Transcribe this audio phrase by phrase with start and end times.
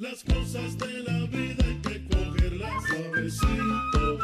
[0.00, 4.18] Las cosas de la vida hay que cogerlas suavecito,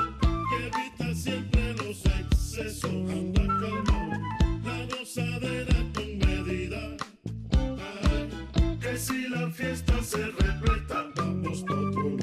[0.48, 2.92] que evita siempre los excesos.
[2.92, 4.21] Anda calmado,
[4.62, 6.96] la gozadera con medida.
[7.58, 12.19] Ay, que si la fiesta se repleta, vamos pa' otro.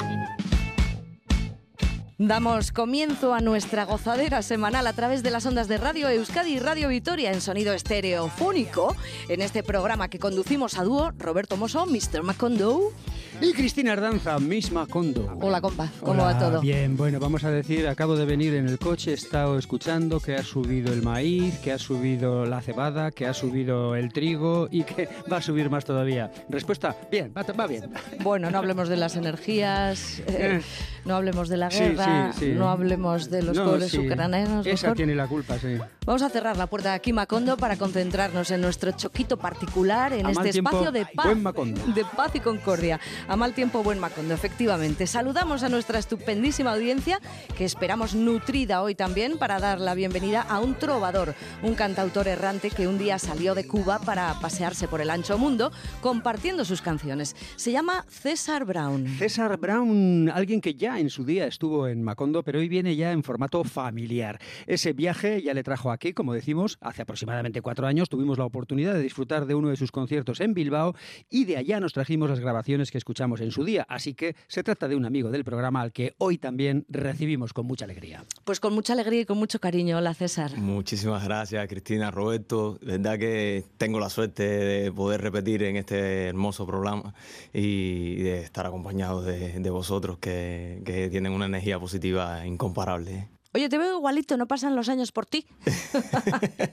[2.20, 6.60] Damos comienzo a nuestra gozadera semanal a través de las ondas de Radio Euskadi y
[6.60, 8.96] Radio Vitoria en sonido estereofónico.
[9.28, 12.24] En este programa que conducimos a dúo, Roberto Mosso, Mr.
[12.24, 12.94] Macondo.
[13.42, 15.36] Y Cristina Ardanza, misma Condo.
[15.42, 16.62] Hola, compa, ¿cómo Hola, va todo?
[16.62, 20.36] Bien, bueno, vamos a decir, acabo de venir en el coche, he estado escuchando que
[20.36, 24.84] ha subido el maíz, que ha subido la cebada, que ha subido el trigo y
[24.84, 26.32] que va a subir más todavía.
[26.50, 27.92] Respuesta, bien, va, va bien.
[28.22, 30.62] Bueno, no hablemos de las energías, eh,
[31.06, 32.52] no hablemos de la guerra, sí, sí.
[32.56, 34.68] no hablemos de los No, pobres ucranianos.
[34.68, 34.98] Esa mejor.
[34.98, 35.78] tiene la culpa, sí.
[36.06, 40.28] Vamos a cerrar la puerta de aquí, Macondo, para concentrarnos en nuestro choquito particular, en
[40.28, 41.82] A este tiempo, espacio de paz, Macondo.
[41.94, 43.00] de paz y concordia.
[43.32, 45.08] A mal tiempo, buen Macondo, efectivamente.
[45.08, 47.22] Saludamos a nuestra estupendísima audiencia,
[47.58, 51.34] que esperamos nutrida hoy también, para dar la bienvenida a un trovador,
[51.64, 55.72] un cantautor errante que un día salió de Cuba para pasearse por el ancho mundo,
[56.02, 57.38] compartiendo sus canciones.
[57.56, 59.08] Se llama César Brown.
[59.18, 63.14] César Brown, alguien que ya en su día estuvo en Macondo, pero hoy viene ya
[63.14, 64.42] en formato familiar.
[64.68, 68.94] Ese viaje ya le trajo aquí, como decimos, hace aproximadamente cuatro años tuvimos la oportunidad
[68.94, 70.96] de disfrutar de uno de sus conciertos en Bilbao
[71.30, 73.86] y de allá nos trajimos las grabaciones que escuchamos en su día.
[73.88, 77.66] Así que se trata de un amigo del programa al que hoy también recibimos con
[77.68, 78.24] mucha alegría.
[78.44, 79.98] Pues con mucha alegría y con mucho cariño.
[79.98, 80.58] Hola, César.
[80.58, 82.80] Muchísimas gracias, Cristina, Roberto.
[82.82, 87.14] Verdad que tengo la suerte de poder repetir en este hermoso programa
[87.54, 93.30] y de estar acompañado de, de vosotros que, que tienen una energía positiva incomparable.
[93.54, 95.46] Oye, te veo igualito, no pasan los años por ti.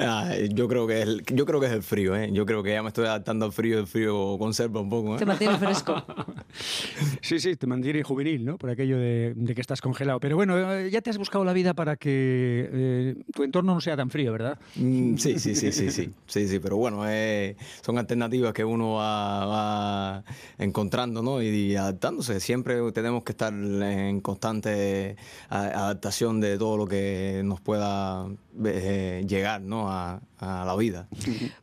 [0.00, 2.30] Ah, yo creo que es el, yo creo que es el frío, ¿eh?
[2.32, 5.18] Yo creo que ya me estoy adaptando al frío, el frío conserva un poco, ¿eh?
[5.18, 5.94] Te mantiene fresco.
[7.20, 8.56] Sí, sí, te mantiene juvenil, ¿no?
[8.58, 10.18] Por aquello de, de que estás congelado.
[10.18, 13.80] Pero bueno, eh, ya te has buscado la vida para que eh, tu entorno no
[13.80, 14.58] sea tan frío, ¿verdad?
[14.76, 18.94] Mm, Sí, sí, sí, sí, sí, sí, sí, pero bueno, eh, son alternativas que uno
[18.94, 20.24] va, va
[20.58, 21.42] encontrando, ¿no?
[21.42, 22.40] Y, y adaptándose.
[22.40, 25.16] Siempre tenemos que estar en constante
[25.50, 28.26] a- adaptación de todo lo que nos pueda
[28.64, 29.90] eh, llegar, ¿no?
[29.90, 31.08] A, a la vida.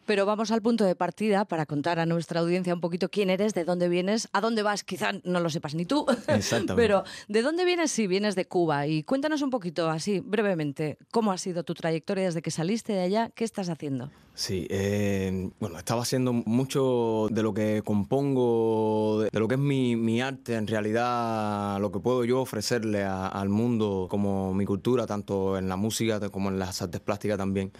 [0.06, 3.54] Pero vamos al punto de partida para contar a nuestra audiencia un poquito quién eres,
[3.54, 6.06] de dónde vienes, a dónde vas, quizá no lo sepas ni tú.
[6.28, 6.74] Exactamente.
[6.76, 8.88] Pero ¿de dónde vienes si vienes de Cuba?
[8.88, 13.02] Y cuéntanos un poquito, así, brevemente, cómo ha sido tu trayectoria desde que saliste de
[13.02, 14.12] allá, qué estás haciendo.
[14.38, 19.62] Sí, eh, bueno, estaba haciendo mucho de lo que compongo, de, de lo que es
[19.62, 24.66] mi, mi arte, en realidad lo que puedo yo ofrecerle a- al mundo como mi
[24.66, 27.72] cultura, tanto en la música como en las artes plásticas también.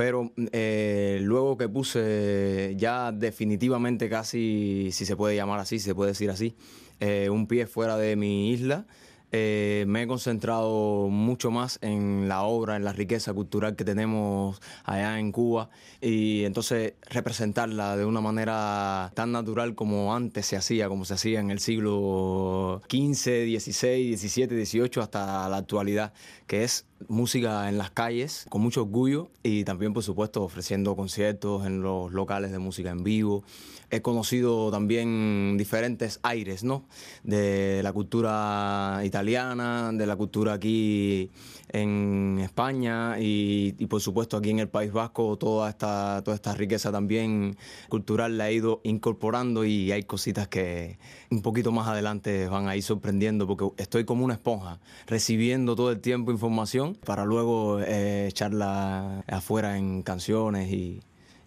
[0.00, 5.94] Pero eh, luego que puse ya definitivamente casi, si se puede llamar así, si se
[5.94, 6.56] puede decir así,
[7.00, 8.86] eh, un pie fuera de mi isla,
[9.32, 14.60] eh, me he concentrado mucho más en la obra, en la riqueza cultural que tenemos
[14.84, 15.70] allá en Cuba
[16.00, 21.38] y entonces representarla de una manera tan natural como antes se hacía, como se hacía
[21.38, 26.12] en el siglo XV, XVI, XVII, XVIII hasta la actualidad,
[26.46, 31.66] que es música en las calles con mucho orgullo y también por supuesto ofreciendo conciertos
[31.66, 33.44] en los locales de música en vivo.
[33.90, 36.84] He conocido también diferentes aires, ¿no?
[37.22, 41.30] De la cultura italiana, de la cultura aquí
[41.72, 46.90] en España y, por supuesto aquí en el País Vasco toda esta, toda esta riqueza
[46.92, 47.56] también
[47.88, 50.98] cultural la he ido incorporando y hay cositas que
[51.30, 55.90] un poquito más adelante van a ir sorprendiendo porque estoy como una esponja recibiendo todo
[55.90, 61.00] el tiempo información para luego eh, echarla afuera en canciones y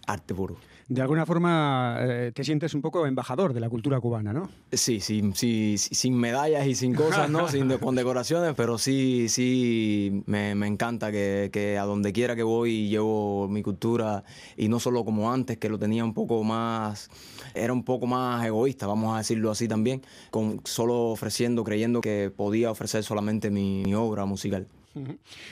[0.08, 0.58] arte puro.
[0.94, 4.48] De alguna forma eh, te sientes un poco embajador de la cultura cubana, ¿no?
[4.72, 7.48] Sí, sí, sí, sin medallas y sin cosas, ¿no?
[7.48, 12.44] sin con decoraciones, pero sí, sí, me, me encanta que, que a donde quiera que
[12.44, 14.24] voy llevo mi cultura
[14.56, 17.10] y no solo como antes, que lo tenía un poco más,
[17.56, 22.32] era un poco más egoísta, vamos a decirlo así también, con solo ofreciendo, creyendo que
[22.36, 24.68] podía ofrecer solamente mi obra musical.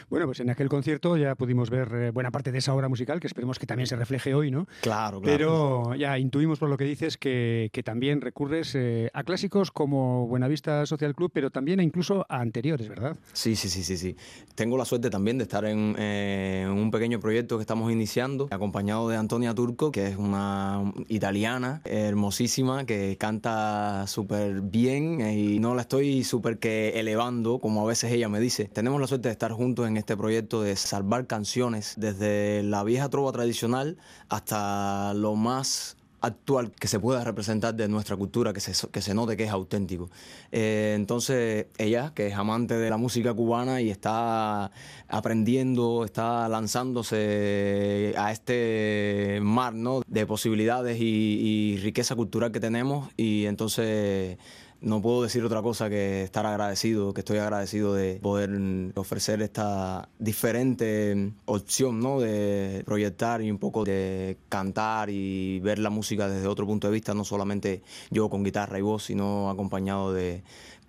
[0.09, 3.19] Bueno, pues en aquel concierto ya pudimos ver eh, buena parte de esa obra musical,
[3.19, 4.67] que esperemos que también se refleje hoy, ¿no?
[4.81, 5.21] Claro, claro.
[5.21, 10.27] Pero ya intuimos por lo que dices que, que también recurres eh, a clásicos como
[10.27, 13.15] Buenavista Social Club, pero también e incluso a anteriores, ¿verdad?
[13.33, 14.15] Sí, sí, sí, sí, sí.
[14.55, 18.47] Tengo la suerte también de estar en, eh, en un pequeño proyecto que estamos iniciando,
[18.51, 25.75] acompañado de Antonia Turco, que es una italiana hermosísima, que canta súper bien y no
[25.75, 28.65] la estoy súper que elevando, como a veces ella me dice.
[28.65, 33.07] Tenemos la suerte de estar juntos en este proyecto de salvar canciones desde la vieja
[33.07, 33.97] trova tradicional
[34.27, 39.13] hasta lo más actual que se pueda representar de nuestra cultura, que se, que se
[39.13, 40.09] note que es auténtico.
[40.51, 44.69] Eh, entonces, ella, que es amante de la música cubana y está
[45.07, 50.01] aprendiendo, está lanzándose a este mar ¿no?
[50.05, 54.37] de posibilidades y, y riqueza cultural que tenemos, y entonces
[54.81, 58.49] no puedo decir otra cosa que estar agradecido, que estoy agradecido de poder
[58.95, 62.19] ofrecer esta diferente opción, ¿no?
[62.19, 66.93] De proyectar y un poco de cantar y ver la música desde otro punto de
[66.93, 70.43] vista, no solamente yo con guitarra y voz, sino acompañado de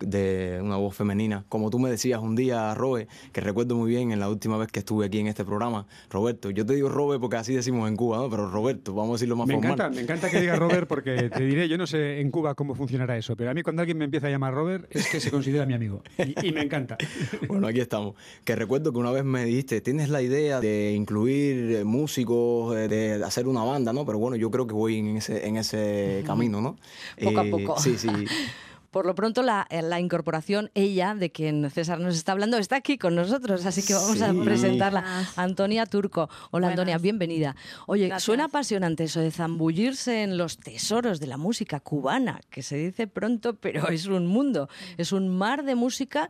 [0.07, 1.45] de una voz femenina.
[1.49, 4.69] Como tú me decías un día, Robe, que recuerdo muy bien en la última vez
[4.69, 6.51] que estuve aquí en este programa, Roberto.
[6.51, 8.31] Yo te digo Robe porque así decimos en Cuba, ¿no?
[8.31, 9.73] Pero Roberto, vamos a decirlo más me formal.
[9.73, 12.75] Encanta, me encanta que digas Robert porque te diré, yo no sé en Cuba cómo
[12.75, 15.31] funcionará eso, pero a mí cuando alguien me empieza a llamar Robert es que se
[15.31, 16.97] considera mi amigo y, y me encanta.
[17.49, 18.15] Bueno, aquí estamos.
[18.45, 22.89] Que recuerdo que una vez me dijiste, tienes la idea de incluir eh, músicos, eh,
[22.89, 24.07] de hacer una banda, ¿no?
[24.07, 26.77] Pero bueno, yo creo que voy en ese, en ese camino, ¿no?
[27.23, 27.79] Poco a poco.
[27.79, 28.09] Sí, sí.
[28.93, 32.77] Por lo pronto, la, eh, la, incorporación, ella, de quien César nos está hablando, está
[32.77, 34.23] aquí con nosotros, así que vamos Sí.
[34.23, 35.01] a presentarla.
[35.01, 35.39] Buenas.
[35.39, 36.29] Antonia Turco.
[36.51, 36.71] Hola, Buenas.
[36.73, 37.57] Antonia, bienvenida.
[37.87, 38.25] Oye, Gracias.
[38.25, 43.07] suena apasionante eso de zambullirse en los tesoros de la música cubana, que se dice
[43.07, 44.69] pronto, pero es un mundo,
[44.99, 46.29] es un mar de música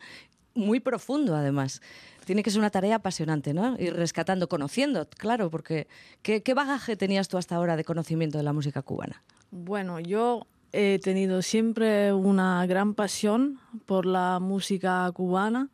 [0.54, 1.82] muy profundo, además.
[2.26, 3.76] Tiene que ser una tarea apasionante, ¿no?
[3.80, 5.88] Ir rescatando, conociendo, claro, porque
[6.22, 9.24] ¿qué, qué bagaje tenías tú hasta ahora de conocimiento de la música cubana?
[9.50, 15.68] Bueno, yo he tenido siempre una gran pasión por la música cubana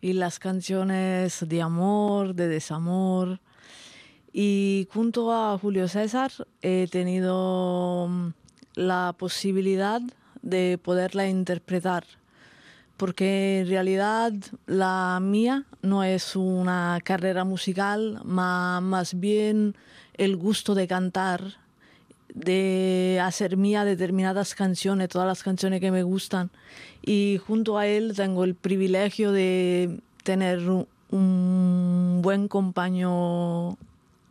[0.00, 3.40] y las canciones de amor, de desamor.
[4.32, 6.30] Y junto a Julio César
[6.60, 8.28] he tenido mm,
[8.74, 10.02] la posibilidad
[10.42, 12.04] de poderla interpretar.
[12.98, 14.32] Porque en realidad
[14.66, 19.74] la mía no es una carrera musical, más bien
[20.12, 21.63] el gusto de cantar
[22.32, 26.50] de hacer mía determinadas canciones, todas las canciones que me gustan.
[27.02, 30.60] Y junto a él tengo el privilegio de tener
[31.10, 33.76] un- buen compañero.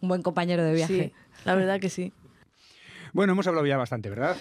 [0.02, 1.04] Un buen compañero de viaje.
[1.08, 1.14] Sí,
[1.46, 2.12] la verdad que sí.
[3.14, 4.36] Bueno, hemos hablado ya bastante, ¿verdad?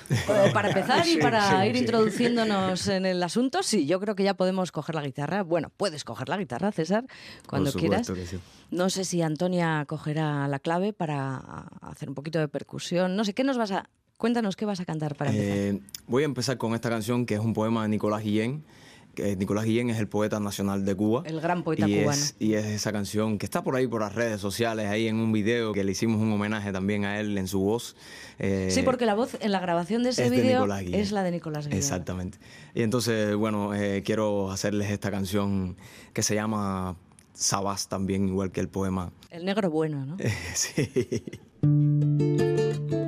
[0.55, 1.81] Para empezar y para sí, ir sí.
[1.83, 5.43] introduciéndonos en el asunto, sí, yo creo que ya podemos coger la guitarra.
[5.43, 7.05] Bueno, puedes coger la guitarra, César,
[7.47, 8.07] cuando Por quieras.
[8.07, 8.43] supuesto que sí.
[8.71, 11.37] No sé si Antonia cogerá la clave para
[11.83, 13.15] hacer un poquito de percusión.
[13.15, 13.89] No sé, ¿qué nos vas a...?
[14.17, 15.57] Cuéntanos qué vas a cantar para empezar.
[15.57, 18.65] Eh, voy a empezar con esta canción que es un poema de Nicolás Guillén.
[19.15, 21.23] Que Nicolás Guillén es el poeta nacional de Cuba.
[21.27, 22.13] El gran poeta y cubano.
[22.13, 25.17] Es, y es esa canción que está por ahí por las redes sociales, ahí en
[25.17, 27.97] un video que le hicimos un homenaje también a él en su voz.
[28.39, 31.01] Eh, sí, porque la voz en la grabación de ese es de Nicolás Guillén.
[31.01, 31.79] es la de Nicolás Guillén.
[31.79, 32.39] Exactamente.
[32.75, 35.77] Y entonces, bueno, eh, quiero hacerles esta canción
[36.13, 36.97] que se llama
[37.35, 39.13] Sabás también, igual que el poema.
[39.31, 40.17] El negro bueno, ¿no?
[40.55, 41.23] sí.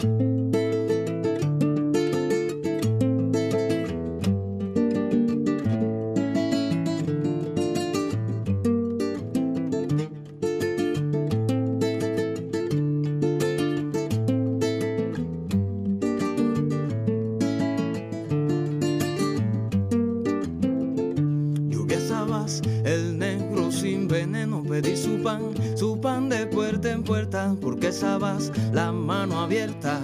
[28.24, 30.00] sabas la mano abierta.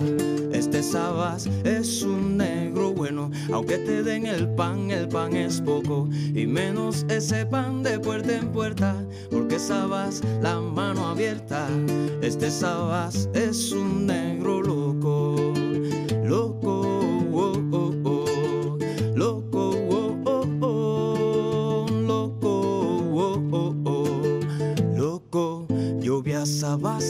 [0.52, 6.06] Este sabas es un negro bueno, aunque te den el pan, el pan es poco,
[6.34, 8.94] y menos ese pan de puerta en puerta,
[9.30, 11.66] porque sabas la mano abierta.
[12.20, 15.54] Este sabas es un negro loco,
[16.22, 16.82] loco.
[17.32, 18.78] oh, oh, oh,
[19.14, 19.69] Loco,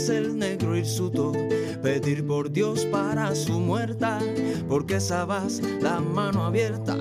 [0.01, 1.33] sabas el negro ir suto,
[1.83, 4.19] pedir por Dios para su muerta,
[4.69, 6.97] porque sabas la mano abierta.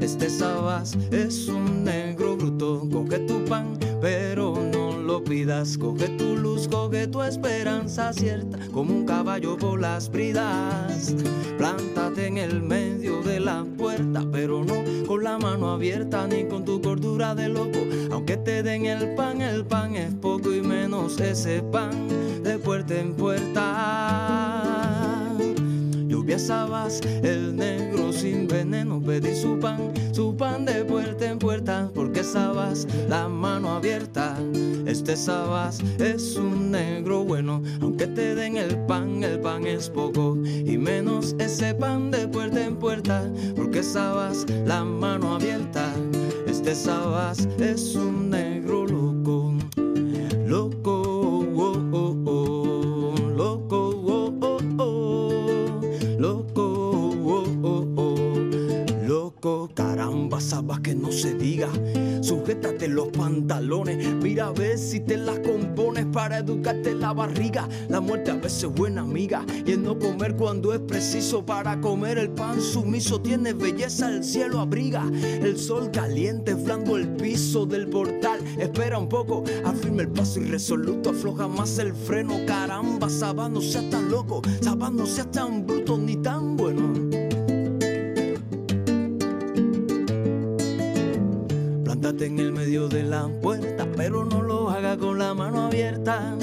[0.00, 6.36] Este sabas es un negro bruto, coge tu pan, pero no lo pidas, coge tu
[6.36, 11.14] luz, coge tu esperanza cierta, como un caballo por las bridas.
[11.56, 13.01] Plántate en el medio
[13.44, 14.74] la puerta, pero no
[15.06, 17.78] con la mano abierta ni con tu cordura de loco.
[18.10, 22.08] Aunque te den el pan, el pan es poco y menos ese pan
[22.42, 24.52] de puerta en puerta.
[26.06, 31.90] Lluvia sabas, el negro sin veneno pedí su pan, su pan de puerta en puerta,
[32.22, 34.36] sabas, la mano abierta.
[34.86, 40.36] Este sabas es un negro bueno, aunque te den el pan, el pan es poco.
[40.44, 45.92] Y menos ese pan de puerta en puerta, porque sabas, la mano abierta.
[46.46, 49.54] Este sabas es un negro loco,
[50.46, 51.02] loco.
[51.54, 52.52] Oh, oh, oh.
[56.18, 58.14] Loco, loco,
[59.06, 61.68] loco, caramba, sabas que no se diga
[62.88, 67.68] los pantalones, mira a ver si te las compones para educarte la barriga.
[67.88, 71.80] La muerte a veces es buena amiga y el no comer cuando es preciso para
[71.80, 73.20] comer el pan sumiso.
[73.20, 78.40] Tiene belleza, el cielo abriga, el sol caliente, flando el piso del portal.
[78.58, 82.34] Espera un poco, afirma el paso irresoluto, afloja más el freno.
[82.46, 86.81] Caramba, Sabá, no seas tan loco, Sabá, no seas tan bruto ni tan bueno.
[92.22, 96.36] Plántate en el medio de la puerta, pero no lo haga con la mano abierta.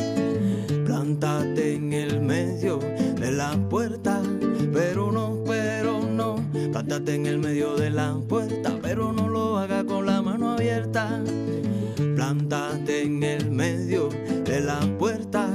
[0.86, 2.80] Plántate en el medio
[3.18, 4.22] de la puerta,
[4.74, 6.36] pero no, pero no.
[6.74, 11.24] Plántate en el medio de la puerta, pero no lo haga con la mano abierta.
[12.14, 14.10] Plántate en el medio
[14.44, 15.48] de la puerta,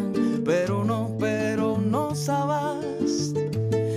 [0.43, 3.35] pero no, pero no sabas.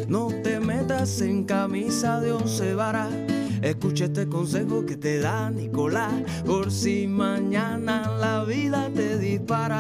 [0.09, 3.36] No te metas en camisa de once varas.
[3.67, 6.13] Escucha este consejo que te da Nicolás,
[6.45, 9.75] por si mañana la vida te dispara.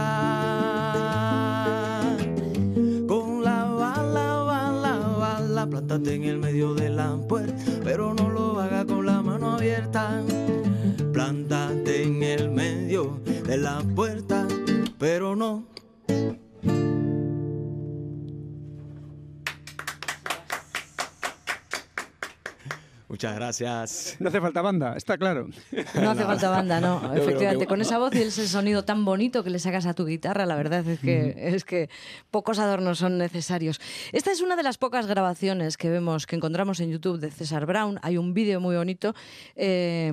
[3.07, 8.59] Con la bala, bala, bala, plántate en el medio de la puerta, pero no lo
[8.59, 10.21] haga con la mano abierta.
[11.13, 14.45] Plántate en el medio de la puerta,
[14.99, 15.76] pero no.
[23.09, 24.17] Muchas gracias.
[24.19, 25.47] No hace falta banda, está claro.
[25.95, 27.13] No hace falta banda, no.
[27.15, 30.05] Efectivamente, que- con esa voz y ese sonido tan bonito que le sacas a tu
[30.05, 31.89] guitarra, la verdad es que, es que
[32.31, 33.79] pocos adornos son necesarios.
[34.11, 37.65] Esta es una de las pocas grabaciones que vemos, que encontramos en YouTube de César
[37.65, 37.97] Brown.
[38.01, 39.15] Hay un vídeo muy bonito
[39.55, 40.11] eh,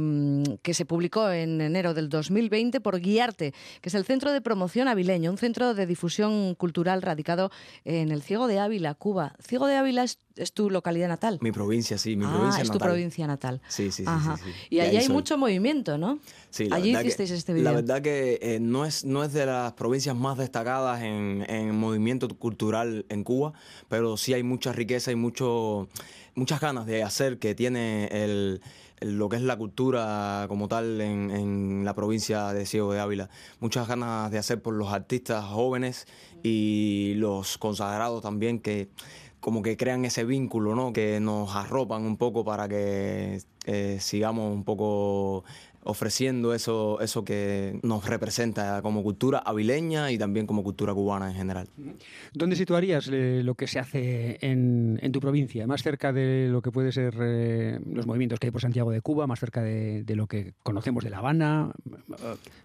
[0.62, 4.86] que se publicó en enero del 2020 por Guiarte, que es el Centro de Promoción
[4.86, 7.50] Avileño, un centro de difusión cultural radicado
[7.84, 9.34] en el Ciego de Ávila, Cuba.
[9.40, 11.38] Ciego de Ávila es, es tu localidad natal.
[11.40, 12.83] Mi provincia, sí, mi ah, provincia es tu natal.
[12.84, 13.60] Provincia natal.
[13.68, 14.36] Sí, sí, sí, Ajá.
[14.36, 14.50] sí, sí.
[14.70, 15.14] Y allí hay soy.
[15.14, 16.18] mucho movimiento, ¿no?
[16.50, 17.64] Sí, la allí verdad que- hicisteis este video.
[17.64, 21.74] La verdad que eh, no, es, no es de las provincias más destacadas en, en
[21.76, 23.52] movimiento cultural en Cuba,
[23.88, 25.88] pero sí hay mucha riqueza y mucho,
[26.34, 28.60] muchas ganas de hacer que tiene el-
[29.00, 33.28] lo que es la cultura como tal en, en la provincia de Ciego de Ávila.
[33.60, 36.06] Muchas ganas de hacer por los artistas jóvenes
[36.42, 38.88] y los consagrados también que
[39.44, 40.94] como que crean ese vínculo, ¿no?
[40.94, 45.44] Que nos arropan un poco para que eh, sigamos un poco
[45.82, 51.36] ofreciendo eso, eso que nos representa como cultura avileña y también como cultura cubana en
[51.36, 51.68] general.
[52.32, 55.66] ¿Dónde situarías eh, lo que se hace en, en tu provincia?
[55.66, 59.02] ¿Más cerca de lo que puede ser eh, los movimientos que hay por Santiago de
[59.02, 59.26] Cuba?
[59.26, 61.70] ¿Más cerca de, de lo que conocemos de La Habana?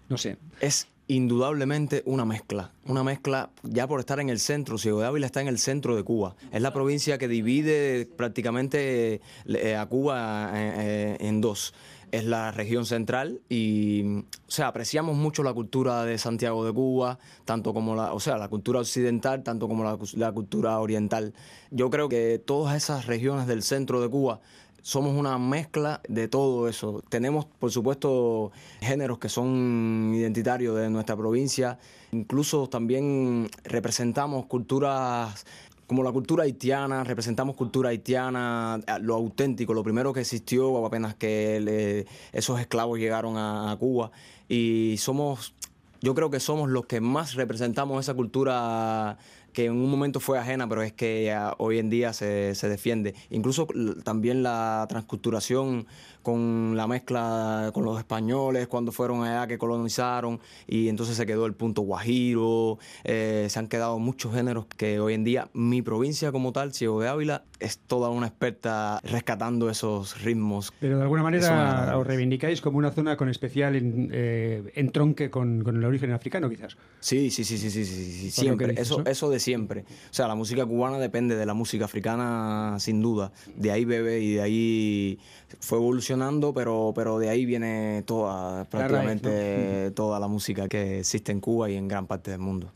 [0.08, 0.38] No sé.
[0.62, 5.26] Es indudablemente una mezcla, una mezcla ya por estar en el centro, Ciego de Ávila
[5.26, 10.52] está en el centro de Cuba, es la provincia que divide prácticamente eh, a Cuba
[10.54, 11.74] eh, eh, en dos.
[12.12, 17.20] Es la región central y, o sea, apreciamos mucho la cultura de Santiago de Cuba,
[17.44, 21.34] tanto como la, o sea, la cultura occidental, tanto como la, la cultura oriental.
[21.70, 24.40] Yo creo que todas esas regiones del centro de Cuba
[24.82, 27.02] somos una mezcla de todo eso.
[27.08, 31.78] Tenemos, por supuesto, géneros que son identitarios de nuestra provincia.
[32.12, 35.44] Incluso también representamos culturas
[35.86, 42.06] como la cultura haitiana, representamos cultura haitiana, lo auténtico, lo primero que existió apenas que
[42.30, 44.12] esos esclavos llegaron a, a Cuba.
[44.48, 45.52] Y somos,
[46.00, 49.18] yo creo que somos los que más representamos esa cultura
[49.52, 53.14] que en un momento fue ajena, pero es que hoy en día se, se defiende.
[53.30, 53.66] Incluso
[54.04, 55.86] también la transculturación
[56.22, 61.46] con la mezcla con los españoles cuando fueron allá que colonizaron y entonces se quedó
[61.46, 66.32] el punto guajiro, eh, se han quedado muchos géneros que hoy en día mi provincia
[66.32, 70.72] como tal, Ciego de Ávila, es toda una experta rescatando esos ritmos.
[70.80, 75.62] Pero de alguna manera os reivindicáis como una zona con especial en- eh, entronque con,
[75.62, 76.76] con el origen africano, quizás.
[77.00, 78.68] Sí, sí, sí, sí, sí, sí, sí, siempre.
[78.68, 79.10] dices, Eso, ¿no?
[79.10, 79.84] eso de siempre.
[80.10, 83.32] O sea, la música cubana depende de la música africana, sin duda.
[83.56, 85.18] De ahí bebe y de ahí
[85.60, 86.09] fue evolucionando,
[86.54, 91.76] pero, pero de ahí viene toda, prácticamente toda la música que existe en Cuba y
[91.76, 92.72] en gran parte del mundo.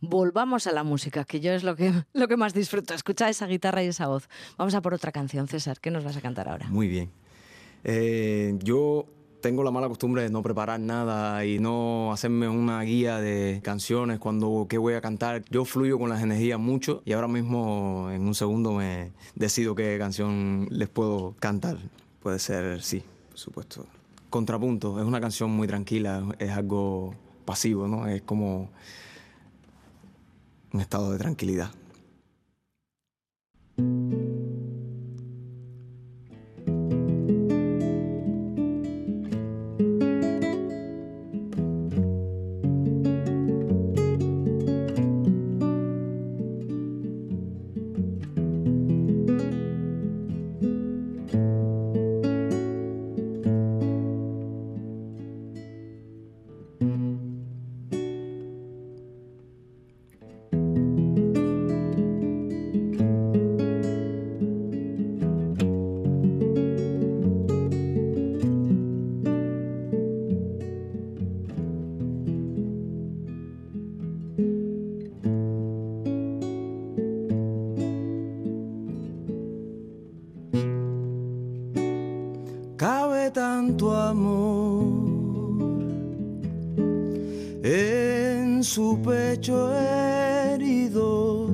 [0.00, 3.46] Volvamos a la música, que yo es lo que, lo que más disfruto, escuchar esa
[3.46, 4.28] guitarra y esa voz.
[4.56, 5.80] Vamos a por otra canción, César.
[5.80, 6.68] ¿Qué nos vas a cantar ahora?
[6.68, 7.10] Muy bien.
[7.84, 9.06] Eh, yo
[9.40, 14.18] tengo la mala costumbre de no preparar nada y no hacerme una guía de canciones
[14.18, 15.44] cuando qué voy a cantar.
[15.50, 19.96] Yo fluyo con las energías mucho y ahora mismo en un segundo me decido qué
[19.98, 21.78] canción les puedo cantar.
[22.20, 23.86] Puede ser, sí, por supuesto.
[24.30, 28.06] Contrapunto, es una canción muy tranquila, es algo pasivo, ¿no?
[28.06, 28.70] Es como
[30.72, 31.70] un estado de tranquilidad.
[82.78, 85.18] Cabe tanto amor
[87.64, 91.48] en su pecho herido.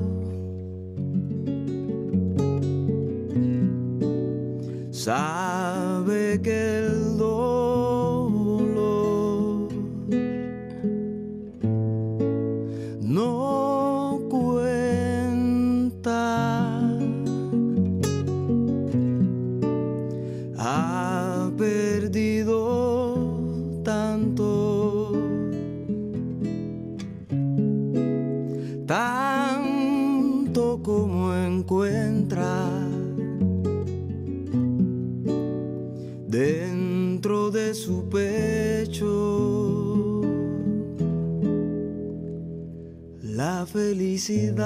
[43.75, 44.65] Felicidad.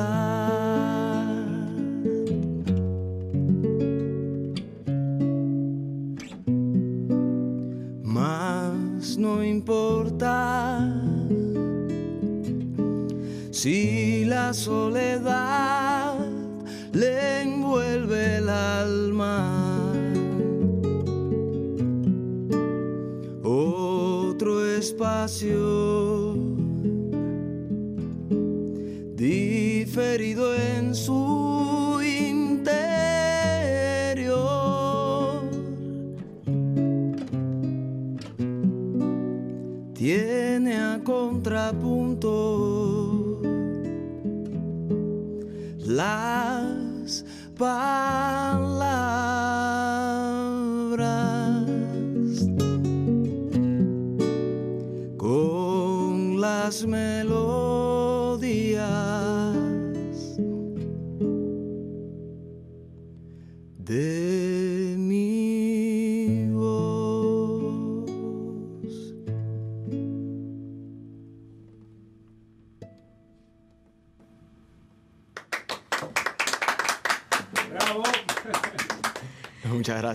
[56.69, 57.48] Las melodías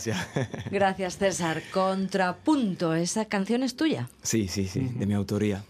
[0.05, 0.51] gracias.
[0.71, 1.63] Gracias, César.
[1.73, 4.09] Contrapunto, ¿esa canción es tuya?
[4.23, 5.65] Sí, sí, sí, de mi autoría.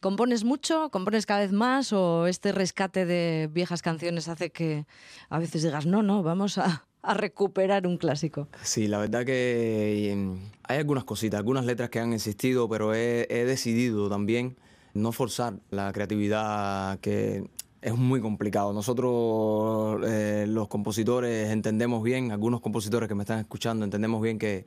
[0.00, 0.90] ¿Compones mucho?
[0.90, 1.92] ¿Compones cada vez más?
[1.92, 4.86] ¿O este rescate de viejas canciones hace que
[5.28, 8.48] a veces digas, no, no, vamos a, a recuperar un clásico?
[8.62, 13.26] Sí, la verdad que em, hay algunas cositas, algunas letras que han existido, pero he,
[13.28, 14.56] he decidido también
[14.94, 17.44] no forzar la creatividad que
[17.86, 18.72] es muy complicado.
[18.72, 24.66] Nosotros, eh, los compositores, entendemos bien, algunos compositores que me están escuchando, entendemos bien que,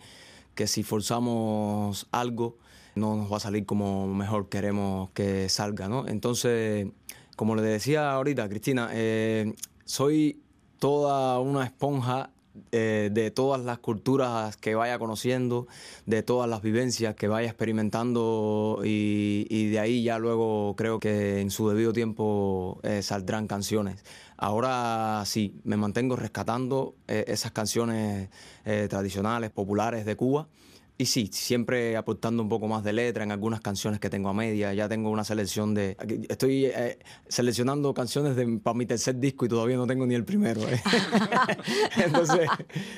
[0.56, 2.56] que si forzamos algo,
[2.96, 6.08] no nos va a salir como mejor queremos que salga, ¿no?
[6.08, 6.88] Entonces,
[7.36, 9.54] como le decía ahorita, Cristina, eh,
[9.84, 10.42] soy
[10.80, 12.30] toda una esponja
[12.72, 15.68] eh, de todas las culturas que vaya conociendo,
[16.06, 21.52] de todas las vivencias que vaya experimentando y, de ahí ya luego creo que en
[21.52, 24.04] su debido tiempo eh, saldrán canciones.
[24.38, 28.30] Ahora sí, me mantengo rescatando eh, esas canciones
[28.90, 30.48] tradicionales, populares de Cuba.
[31.02, 34.34] Y sí, siempre aportando un poco más de letra en algunas canciones que tengo a
[34.34, 34.74] media.
[34.74, 35.96] Ya tengo una selección de...
[36.28, 40.26] Estoy eh, seleccionando canciones de, para mi tercer disco y todavía no tengo ni el
[40.26, 40.60] primero.
[40.60, 40.82] ¿eh?
[42.06, 42.50] entonces,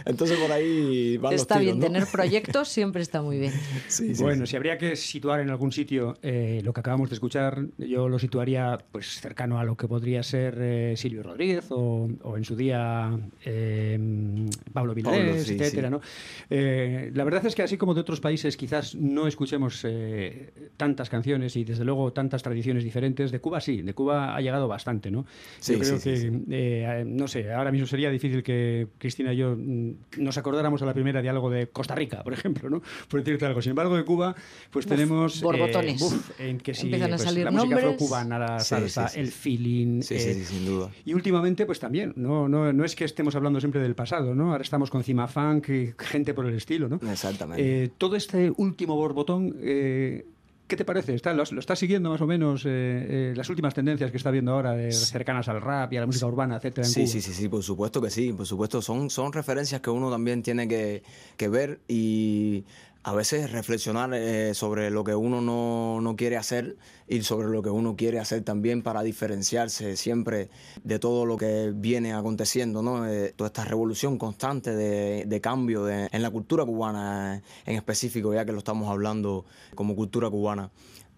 [0.04, 1.94] entonces por ahí van los Está bien, tiros, ¿no?
[1.94, 3.54] tener proyectos siempre está muy bien.
[3.88, 4.50] Sí, sí, bueno, sí.
[4.50, 8.18] si habría que situar en algún sitio eh, lo que acabamos de escuchar, yo lo
[8.18, 12.56] situaría pues cercano a lo que podría ser eh, Silvio Rodríguez o, o en su
[12.56, 15.92] día eh, Pablo Vilarés, sí, etcétera, sí.
[15.92, 16.02] ¿no?
[16.50, 21.10] Eh, la verdad es que así como de otros países quizás no escuchemos eh, tantas
[21.10, 25.12] canciones y desde luego tantas tradiciones diferentes, de Cuba sí, de Cuba ha llegado bastante,
[25.12, 25.25] ¿no?
[25.60, 29.34] Sí, yo creo sí, que, sí, eh, no sé, ahora mismo sería difícil que Cristina
[29.34, 32.69] y yo mm, nos acordáramos a la primera de algo de Costa Rica, por ejemplo,
[32.69, 32.82] ¿no?
[33.08, 33.62] Por decirte algo.
[33.62, 34.36] Sin embargo, de Cuba,
[34.69, 35.41] pues Uf, tenemos...
[35.41, 35.99] eh, borbotones.
[35.99, 37.86] buf, en que sí, Empiezan a pues, salir la música nombres.
[37.86, 40.01] afrocubana, la salsa, sí, sí, el feeling...
[40.01, 40.89] Sí, eh, sí, sí, sin duda.
[41.06, 44.51] y últimamente, pues también, no, no, no es que estemos hablando siempre del pasado, ¿no?
[44.51, 46.99] Ahora estamos con Cima Funk y gente por el estilo, ¿no?
[47.12, 47.81] Exactamente.
[47.84, 50.26] Eh, todo este último borbotón, eh,
[50.67, 51.13] ¿qué te parece?
[51.15, 54.32] ¿Está, lo, lo estás siguiendo más o menos eh, eh, las últimas tendencias que está
[54.32, 56.86] viendo ahora de cercanas al rap y a la música urbana, etcétera?
[56.88, 57.12] en Sí, Cuba?
[57.12, 58.82] sí, sí, sí, por supuesto que sí, por supuesto.
[58.82, 61.04] Son, son referencias que uno también tiene que,
[61.38, 62.63] que ver y
[63.04, 67.64] a veces reflexionar eh, sobre lo que uno no, no quiere hacer y sobre lo
[67.64, 70.50] que uno quiere hacer también para diferenciarse siempre
[70.84, 73.08] de todo lo que viene aconteciendo, ¿no?
[73.08, 77.76] Eh, toda esta revolución constante de, de cambio de- en la cultura cubana eh, en
[77.76, 80.70] específico, ya que lo estamos hablando como cultura cubana.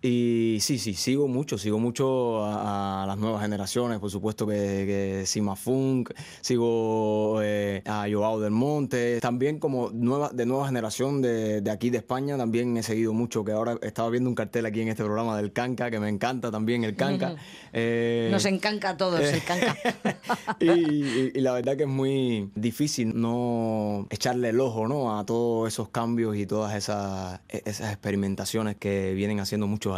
[0.06, 4.54] Y sí, sí, sigo mucho, sigo mucho a, a las nuevas generaciones, por supuesto que,
[4.54, 6.12] que Sima Funk,
[6.42, 11.90] sigo eh, a Joao del Monte, también como nueva, de nueva generación de, de aquí
[11.90, 15.06] de España, también he seguido mucho, que ahora estaba viendo un cartel aquí en este
[15.06, 17.36] programa del Canca, que me encanta también el Canca.
[17.76, 19.76] Eh, Nos encanca a todos el canca.
[20.60, 25.18] y, y- y la verdad que es muy difícil no echarle el ojo ¿no?
[25.18, 29.93] a todos esos cambios y todas esas, e- esas experimentaciones que vienen haciendo muchos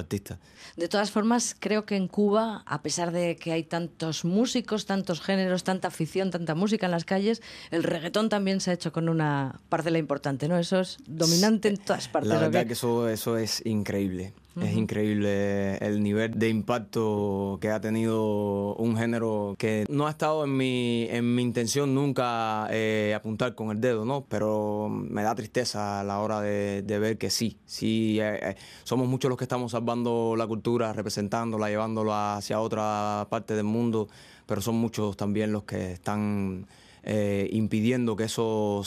[0.76, 5.22] De todas formas, creo que en Cuba, a pesar de que hay tantos músicos, tantos
[5.22, 9.10] géneros, tanta afición, tanta música en las calles, el reggaetón también se ha hecho con
[9.10, 10.58] una parcela importante, ¿no?
[10.58, 12.30] Eso es dominante en todas partes.
[12.30, 12.68] La ¿o verdad qué?
[12.68, 14.34] que eso, eso es increíble.
[14.62, 20.46] Es increíble el nivel de impacto que ha tenido un género que no ha estado
[20.46, 24.26] en mi, en mi intención nunca eh, apuntar con el dedo, ¿no?
[24.30, 28.56] Pero me da tristeza a la hora de, de ver que sí, sí, eh, eh,
[28.84, 34.08] somos muchos los que estamos salvando la cultura, representándola, llevándola hacia otra parte del mundo,
[34.46, 36.66] pero son muchos también los que están
[37.04, 38.82] eh, impidiendo que eso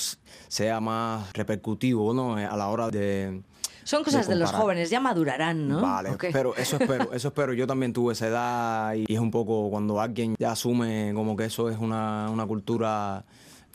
[0.48, 2.36] sea más repercutivo, ¿no?
[2.36, 3.42] A la hora de
[3.88, 5.80] Son cosas de, los jóvenes, ya madurarán, ¿no?
[5.80, 6.28] Vale, ¿O qué?
[6.30, 7.54] pero eso espero, eso espero.
[7.54, 11.34] Yo también tuve esa edad y, y es un poco cuando alguien ya asume como
[11.34, 13.24] que eso es una, una cultura,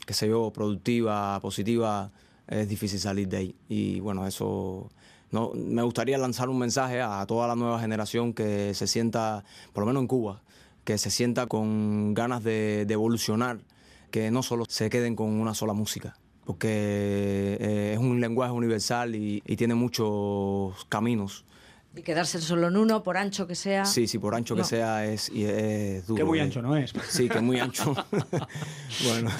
[0.06, 2.12] qué sé yo, productiva, positiva,
[2.46, 3.56] es difícil salir de ahí.
[3.68, 4.88] Y bueno, eso
[5.32, 9.82] no me gustaría lanzar un mensaje a toda la nueva generación que se sienta, por
[9.82, 10.42] lo menos en Cuba,
[10.84, 13.58] que se sienta con ganas de, de evolucionar,
[14.12, 19.14] que no solo se queden con una sola música porque eh, es un lenguaje universal
[19.14, 21.44] y, y tiene muchos caminos.
[21.96, 23.84] Y quedarse solo en uno, por ancho que sea.
[23.84, 24.62] Sí, sí, por ancho No.
[24.62, 26.16] que sea es, y es duro.
[26.18, 26.42] Que muy eh.
[26.42, 26.92] ancho no es.
[27.08, 27.94] Sí, que muy ancho.
[29.04, 29.30] bueno,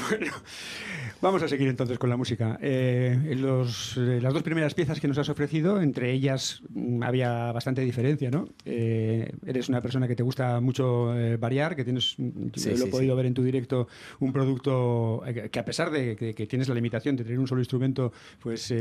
[1.25, 2.59] Vamos a seguir entonces con la música.
[2.61, 7.51] Eh, los, eh, las dos primeras piezas que nos has ofrecido, entre ellas mm, había
[7.51, 8.47] bastante diferencia, ¿no?
[8.67, 12.89] Eh, eres una persona que te gusta mucho variar, que tienes, mm, Sí, lo he
[12.89, 13.17] podido sí.
[13.17, 13.89] ver en tu directo,
[14.21, 17.63] un producto que a pesar de que, que tienes la limitación de tener un solo
[17.63, 18.75] instrumento, pues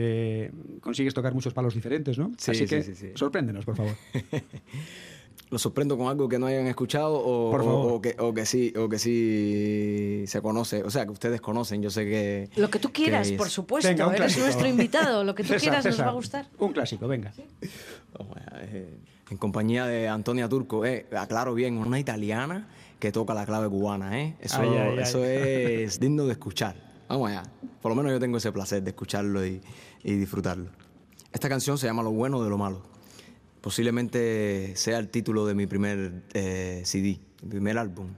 [0.81, 2.33] consigues tocar muchos palos diferentes, ¿no?
[2.37, 3.93] Sí, Así sí, que sorpréndenos, por favor.
[5.53, 7.91] ¿lo sorprendo con algo que no hayan escuchado o, Por favor.
[7.91, 10.83] o- o que, o que sí o que sí se conoce?
[10.83, 12.49] O sea, que ustedes conocen, yo sé que...
[12.57, 13.87] Lo que tú quieras, que por supuesto.
[13.87, 14.43] Venga, Eres clásico.
[14.43, 15.23] nuestro invitado.
[15.23, 16.47] Lo que tú César, quieras nos va a gustar.
[16.59, 17.31] Un clásico, venga.
[18.19, 18.97] Allá, eh,
[19.29, 22.67] en compañía de Antonia Turco, eh, aclaro bien, una italiana
[22.99, 24.35] que toca la clave cubana, ¿eh?
[24.39, 24.99] Eso, Ay, ay, ay.
[24.99, 26.75] eso es digno de escuchar.
[27.09, 27.43] Vamos allá.
[27.81, 29.61] Por lo menos yo tengo ese placer de escucharlo y,
[30.03, 30.69] y disfrutarlo.
[31.31, 32.81] Esta canción se llama Lo bueno de lo malo.
[33.63, 38.09] Posiblemente sea el título de mi primer eh, CD, mi primer álbum.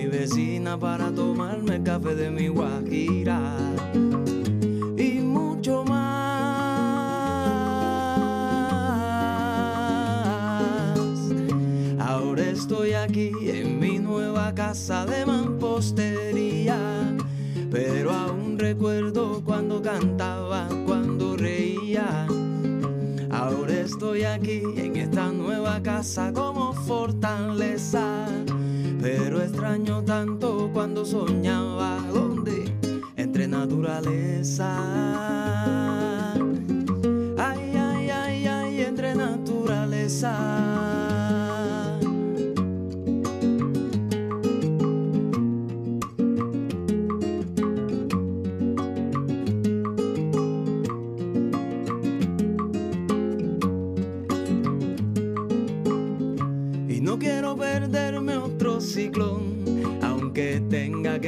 [0.00, 3.38] Mi vecina para tomarme el café de mi guajira.
[4.96, 6.00] Y mucho más.
[11.98, 16.78] Ahora estoy aquí en mi nueva casa de mampostería,
[17.70, 22.26] pero aún recuerdo cuando cantaba, cuando reía.
[23.30, 28.26] Ahora estoy aquí en esta nueva casa como fortaleza,
[29.00, 32.72] pero extraño tanto cuando soñaba donde
[33.16, 34.76] entre naturaleza.
[37.38, 40.69] Ay, ay, ay, ay, entre naturaleza.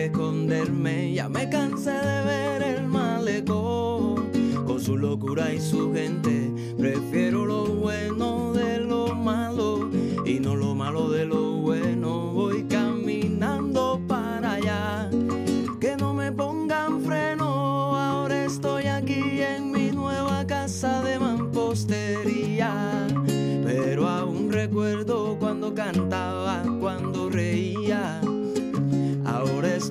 [0.07, 4.31] esconderme, ya me cansé de ver el malecón,
[4.67, 8.32] con su locura y su gente, prefiero lo bueno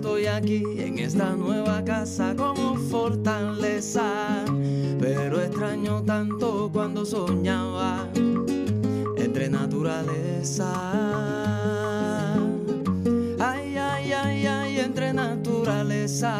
[0.02, 4.44] estoy aquí en esta nueva casa como fortaleza.
[5.00, 8.10] Pero extraño tanto cuando soñaba
[9.16, 10.74] entre naturaleza.
[13.40, 16.34] Ay, ay, ay, ay, entre naturaleza.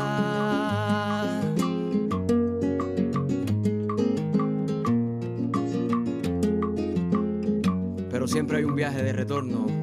[8.10, 9.81] Pero siempre hay un viaje de retorno.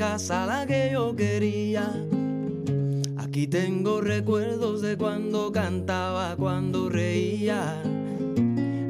[0.00, 1.92] Casa, la que yo quería.
[3.18, 7.82] Aquí tengo recuerdos de cuando cantaba, cuando reía.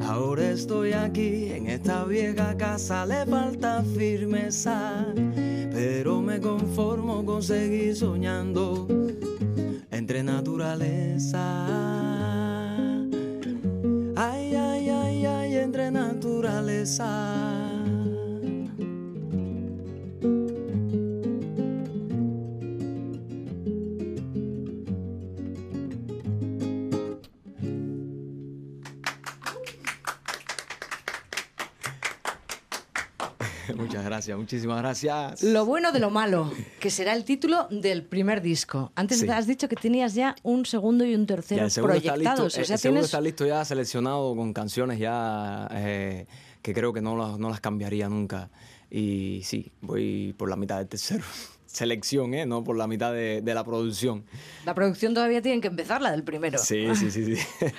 [0.07, 5.05] Ahora estoy aquí en esta vieja casa, le falta firmeza,
[5.73, 8.87] pero me conformo con seguir soñando
[9.91, 11.43] entre naturaleza.
[14.15, 17.60] Ay, ay, ay, ay, entre naturaleza.
[34.31, 35.43] Gracias, muchísimas gracias.
[35.43, 38.91] Lo bueno de lo malo, que será el título del primer disco.
[38.95, 39.29] Antes Sí.
[39.29, 42.45] has dicho que tenías ya un segundo y un tercero Ya, segundo está proyectados.
[42.45, 46.25] listo, o sea, el segundo tienes está listo ya seleccionado con canciones ya eh,
[46.61, 48.49] que creo que no las, no las cambiaría nunca.
[48.89, 51.23] Y sí, voy por la mitad del tercero.
[51.71, 52.45] Selección, ¿eh?
[52.45, 54.25] No por la mitad de, de la producción.
[54.65, 56.57] la producción todavía tienen que empezar la del primero.
[56.57, 57.41] Sí, sí, sí, sí.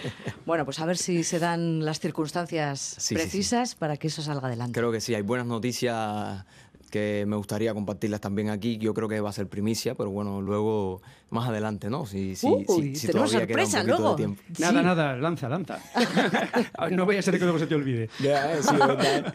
[0.46, 4.22] Bueno, pues a ver si se dan las circunstancias Sí, sí, precisas para que eso
[4.22, 4.78] salga adelante.
[4.78, 6.44] Creo que sí, hay buenas noticias
[6.90, 8.76] que me gustaría compartirlas también aquí.
[8.78, 11.00] Yo creo que va a ser primicia, pero bueno, luego
[11.32, 12.06] más adelante, ¿no?
[12.06, 14.16] Si, si, Uy, si- si tenemos sorpresa luego.
[14.58, 14.84] Nada, Sí.
[14.86, 15.78] nada, lanza, lanza.
[16.92, 18.08] no vaya a ser que luego se te olvide.
[18.22, 19.34] Ya, eh, sí, verdad.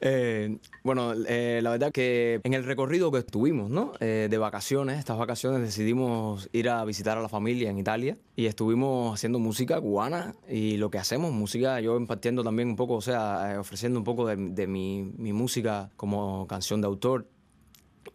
[0.00, 3.92] Eh, bueno, eh, la verdad que en el recorrido que estuvimos, ¿no?
[4.00, 8.46] Eh, de vacaciones, estas vacaciones decidimos ir a visitar a la familia en Italia y
[8.46, 13.00] estuvimos haciendo música cubana y lo que hacemos, música, yo impartiendo también un poco, o
[13.00, 17.26] sea, eh, ofreciendo un poco de, de mi, mi música como canción de autor.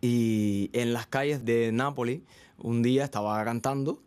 [0.02, 2.22] Y en las calles de Nápoles,
[2.64, 4.02] un día estaba cantando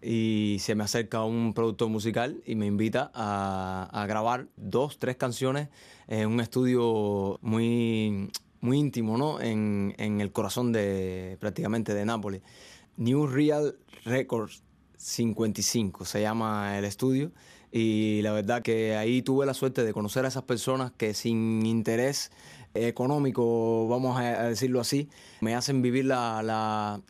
[0.00, 5.68] y se me acerca un productor musical y me invita a, grabar dos, tres canciones
[6.08, 9.40] en un estudio muy, muy íntimo, ¿no?
[9.40, 12.42] En, en el corazón de prácticamente de Nápoles.
[12.96, 14.62] New Real Records
[14.96, 17.32] 55 se llama el estudio
[17.70, 21.64] y la verdad que ahí tuve la suerte de conocer a esas personas que sin
[21.64, 22.30] interés
[22.74, 25.08] económico, vamos a a decirlo así,
[25.40, 27.00] me hacen vivir la, la-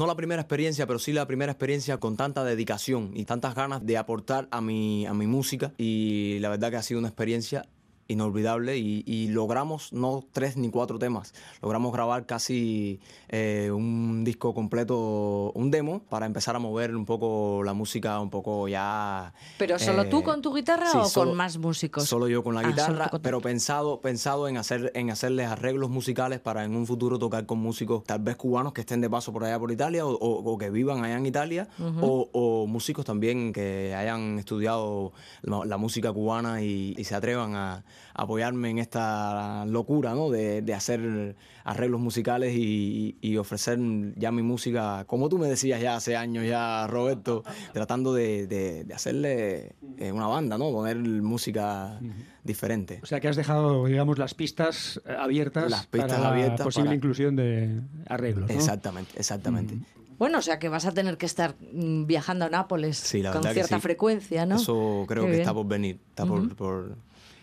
[0.00, 3.84] no la primera experiencia, pero sí la primera experiencia con tanta dedicación y tantas ganas
[3.84, 5.74] de aportar a mi, a mi música.
[5.76, 7.66] Y la verdad que ha sido una experiencia
[8.10, 14.52] inolvidable y, y logramos no tres ni cuatro temas, logramos grabar casi eh, un disco
[14.54, 19.32] completo, un demo, para empezar a mover un poco la música, un poco ya...
[19.58, 22.04] ¿Pero solo tú eh, con tu guitarra sí, o solo- con más músicos?
[22.04, 25.46] Solo yo con la Ah, guitarra, tú con- pero pensado, pensado en hacer, en hacerles
[25.48, 29.08] arreglos musicales para en un futuro tocar con músicos tal vez cubanos que estén de
[29.08, 31.68] paso por allá por Italia o, o- o que vivan allá en Italia,
[32.00, 37.54] o, o músicos también que hayan estudiado la, la música cubana y, y se atrevan
[37.54, 40.30] a, apoyarme en esta locura, ¿no?
[40.30, 43.78] De, de hacer arreglos musicales y, y ofrecer
[44.16, 48.84] ya mi música, como tú me decías ya hace años ya, Roberto, tratando de, de-
[48.84, 50.70] de hacerle eh, una banda, ¿no?
[50.70, 52.00] Poner música
[52.44, 53.00] diferente.
[53.02, 56.86] O sea que has dejado, digamos, las pistas eh, abiertas Las pistas para la posible
[56.86, 58.48] para- inclusión de arreglos.
[58.48, 58.54] ¿no?
[58.54, 59.78] Exactamente, exactamente.
[60.18, 63.42] Bueno, o sea que vas a tener que estar mm, viajando a Nápoles Sí, con
[63.42, 63.80] cierta sí.
[63.80, 64.56] frecuencia, ¿no?
[64.56, 65.40] Eso creo Qué que bien.
[65.42, 66.96] está por venir, está por- por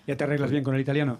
[0.07, 1.19] ¿Ya te arreglas bien con el italiano?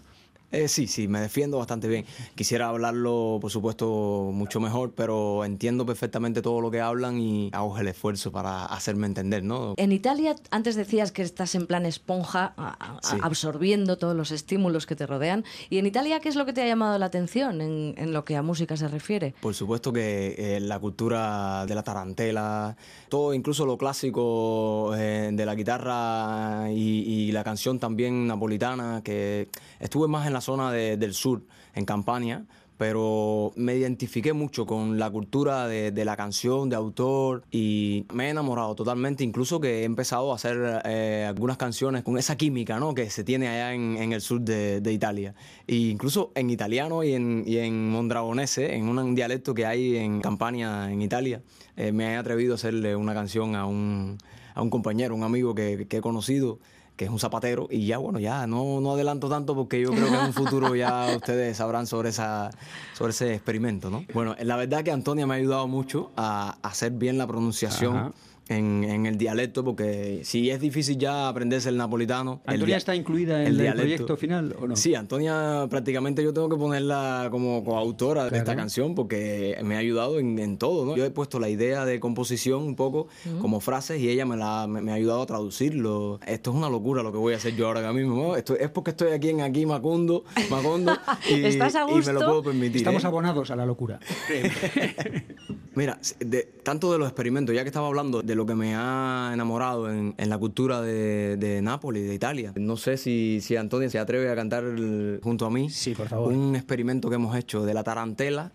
[0.49, 2.05] Eh, sí, sí, me defiendo bastante bien.
[2.35, 7.77] Quisiera hablarlo, por supuesto, mucho mejor, pero entiendo perfectamente todo lo que hablan y hago
[7.77, 9.73] el esfuerzo para hacerme entender, ¿no?
[9.75, 13.17] En Italia, antes decías que estás en plan esponja, a- a- Sí.
[13.21, 15.43] absorbiendo todos los estímulos que te rodean.
[15.69, 18.23] ¿Y en Italia qué es lo que te ha llamado la atención en, en lo
[18.23, 19.33] que a música se refiere?
[19.41, 22.77] Por supuesto que eh, la cultura de la tarantela,
[23.09, 29.49] todo, incluso lo clásico eh, de la guitarra y, y la canción también napolitana, que
[29.81, 31.41] estuve más en la zona de- del sur,
[31.73, 32.45] en Campania,
[32.77, 38.27] pero me identifiqué mucho con la cultura de, de la canción, de autor, y me
[38.27, 42.79] he enamorado totalmente, incluso que he empezado a hacer eh, algunas canciones con esa química
[42.79, 42.93] ¿no?
[42.93, 45.33] que se tiene allá en, en el sur de, de Italia.
[45.65, 50.21] E incluso en italiano y en, y en mondragonese, en un dialecto que hay en
[50.21, 51.41] Campania, en Italia,
[51.77, 54.19] eh, me he atrevido a hacerle una canción a un,
[54.53, 56.59] a un compañero, un amigo que, que he conocido
[56.97, 60.07] que es un zapatero, y ya, bueno, ya no, no adelanto tanto porque yo creo
[60.07, 62.49] que en un futuro ya ustedes sabrán sobre, esa,
[62.93, 64.03] sobre ese experimento, ¿no?
[64.13, 67.95] Bueno, la verdad que Antonia me ha ayudado mucho a hacer bien la pronunciación.
[67.95, 68.11] Ajá.
[68.49, 72.41] En, en el dialecto, porque si es difícil ya aprenderse el napolitano.
[72.45, 74.75] ¿Antonia está incluida en el proyecto final o no?
[74.75, 79.79] Sí, Antonia prácticamente yo tengo que ponerla como coautora de esta canción porque me ha
[79.79, 80.95] ayudado en, en todo, ¿no?
[80.95, 83.07] Yo he puesto la idea de composición un poco
[83.41, 86.19] como frases y ella me, la, me, me ha ayudado a traducirlo.
[86.25, 88.15] Esto es una locura lo que voy a hacer yo ahora mismo.
[88.15, 88.35] ¿no?
[88.35, 90.93] Esto, es porque estoy aquí en aquí Macondo, Macondo
[91.29, 92.13] y, ¿Estás a y me gusto?
[92.13, 92.77] lo puedo permitir.
[92.77, 93.07] Estamos ¿eh?
[93.07, 93.99] abonados a la locura.
[95.75, 99.31] Mira, de, tanto de los experimentos, ya que estaba hablando de lo que me ha
[99.33, 102.53] enamorado en, en la cultura de, de Nápoles, de Italia.
[102.55, 105.69] No sé si, si Antonia se atreve a cantar el- junto a mí.
[105.69, 106.31] Sí, por favor.
[106.31, 108.51] Un experimento que hemos hecho de la tarantela,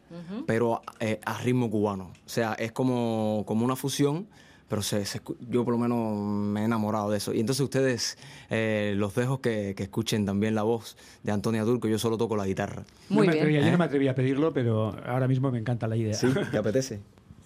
[0.47, 2.05] pero eh, a ritmo cubano.
[2.25, 4.27] O sea, es como, como una fusión,
[4.69, 7.35] pero se, se yo por lo menos me he enamorado de eso.
[7.35, 8.17] Y entonces ustedes
[8.49, 11.89] eh, los dejo que, que escuchen también la voz de Antonia Turco.
[11.89, 12.85] Yo solo toco la guitarra.
[13.11, 13.43] Muy no me bien.
[13.45, 13.73] atrevía- Yo ¿Eh?
[13.73, 16.15] no me atreví a pedirlo, pero ahora mismo me encanta la idea.
[16.15, 16.29] ¿Sí?
[16.51, 17.01] ¿Te apetece?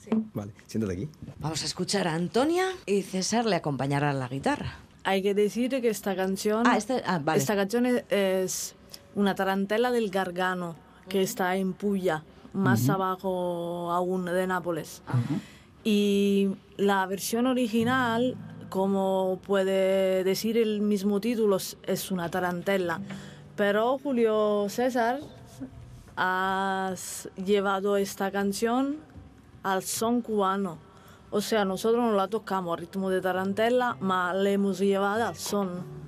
[0.08, 0.16] Sí.
[0.34, 1.08] Vale, siéntate aquí.
[1.38, 4.74] Vamos a escuchar a Antonia y César le acompañará a la guitarra.
[5.04, 7.38] Hay que decir que esta canción, Ah, este- ah, vale.
[7.40, 8.74] esta canción es, es
[9.14, 10.76] una tarantela del Gargano
[11.08, 15.02] que está en Puglia, más abajo aún de Nápoles.
[15.84, 18.36] Y la versión original,
[18.68, 23.00] como puede decir el mismo título, es- es una tarantela.
[23.56, 25.20] Pero Julio César
[26.16, 28.96] has llevado esta canción
[29.66, 30.78] al son cubano.
[31.30, 35.34] O sea, nosotros no la tocamos a ritmo de tarantela, ma la hemos llevado al
[35.34, 36.05] son.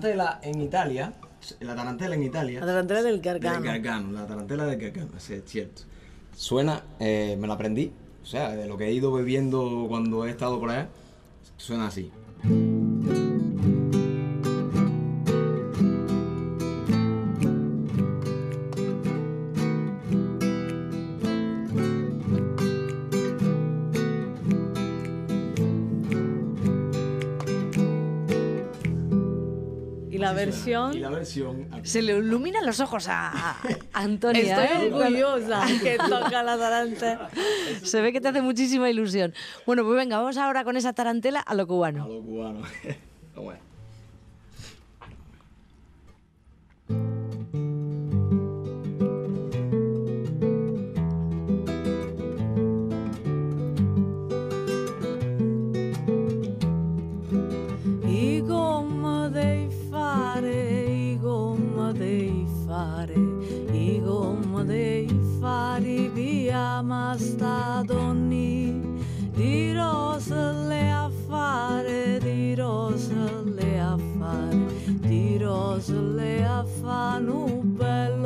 [0.00, 1.12] Tarantela en Italia,
[1.60, 3.60] la tarantela en Italia, La tarantela del Gargano.
[3.60, 5.82] del gargano, la tarantela del gargano, sí, es cierto.
[6.34, 10.30] Suena, eh, me la aprendí, o sea, de lo que he ido bebiendo cuando he
[10.30, 10.88] estado por allá,
[11.56, 12.10] suena así.
[31.00, 33.56] La versión Se le iluminan los ojos a, a
[33.92, 34.62] Antonia.
[34.62, 34.92] Estoy ¿eh?
[34.92, 37.30] orgullosa que toca la tarantela.
[37.82, 39.34] Se ve que te hace muchísima ilusión.
[39.66, 42.08] Bueno, pues venga, vamos ahora con esa tarantela a lo a cubano.
[42.08, 42.62] lo cubano.
[43.34, 43.52] ¿Cómo
[67.16, 68.98] sta donni
[69.32, 74.58] di rose le a fare, di rose le a fare,
[75.00, 78.19] di rose le a fare un bello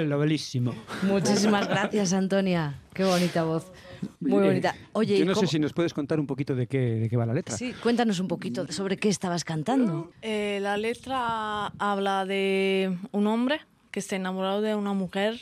[0.00, 0.74] Bello, bellísimo.
[1.02, 2.78] Muchísimas gracias, Antonia.
[2.92, 3.72] Qué bonita voz.
[4.20, 4.74] Muy Eh, bonita.
[4.92, 7.16] Oye, yo ¿y no sé si nos puedes contar un poquito de qué, de qué
[7.16, 7.56] va la letra.
[7.56, 10.12] Sí, cuéntanos un poquito sobre qué estabas cantando.
[10.22, 15.40] Eh, la letra habla de un hombre que está enamorado de una mujer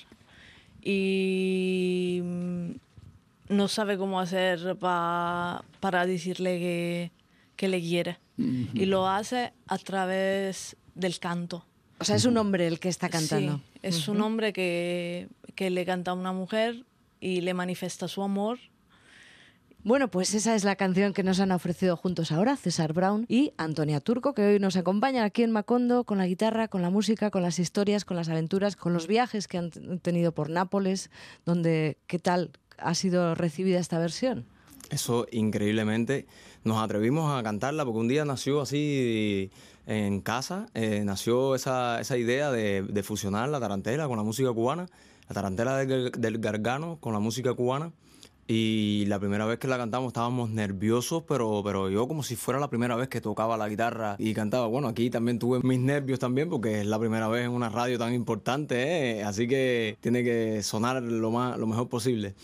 [0.83, 2.71] y mm,
[3.49, 7.11] no sabe cómo hacer pa- para decirle que,
[7.57, 8.19] que le quiere.
[8.37, 11.65] Y lo hace a través del canto.
[11.99, 13.57] O sea, es un hombre el que está cantando.
[13.59, 16.85] Sí, es un hombre que, que le canta a una mujer
[17.21, 18.59] y le manifiesta su amor.
[19.83, 23.53] Bueno, pues esa es la canción que nos han ofrecido juntos ahora, César Brown y
[23.59, 27.31] Antonia Turco, que hoy nos acompañan aquí en Macondo con la guitarra, con la música,
[27.31, 29.71] con las historias, con las aventuras, con los viajes que han
[30.01, 31.11] tenido por Nápoles,
[31.45, 34.47] donde, ¿qué tal ha sido recibida esta versión?
[34.89, 36.27] Eso increíblemente
[36.63, 39.51] nos atrevimos a cantarla porque un día nació así
[39.87, 44.87] en casa, eh, nació esa, esa idea de, fusionar la tarantela con la música cubana,
[45.29, 47.93] la tarantela del, del gargano con la música cubana.
[48.47, 52.61] Y la primera vez que la cantamos estábamos nerviosos, pero, pero yo como si fuera
[52.61, 54.67] la primera vez que tocaba la guitarra y cantaba.
[54.67, 57.99] Bueno, aquí también tuve mis nervios también porque es la primera vez en una radio
[57.99, 59.25] tan importante, ¿eh?
[59.25, 62.35] así que tiene que sonar lo, más, lo mejor posible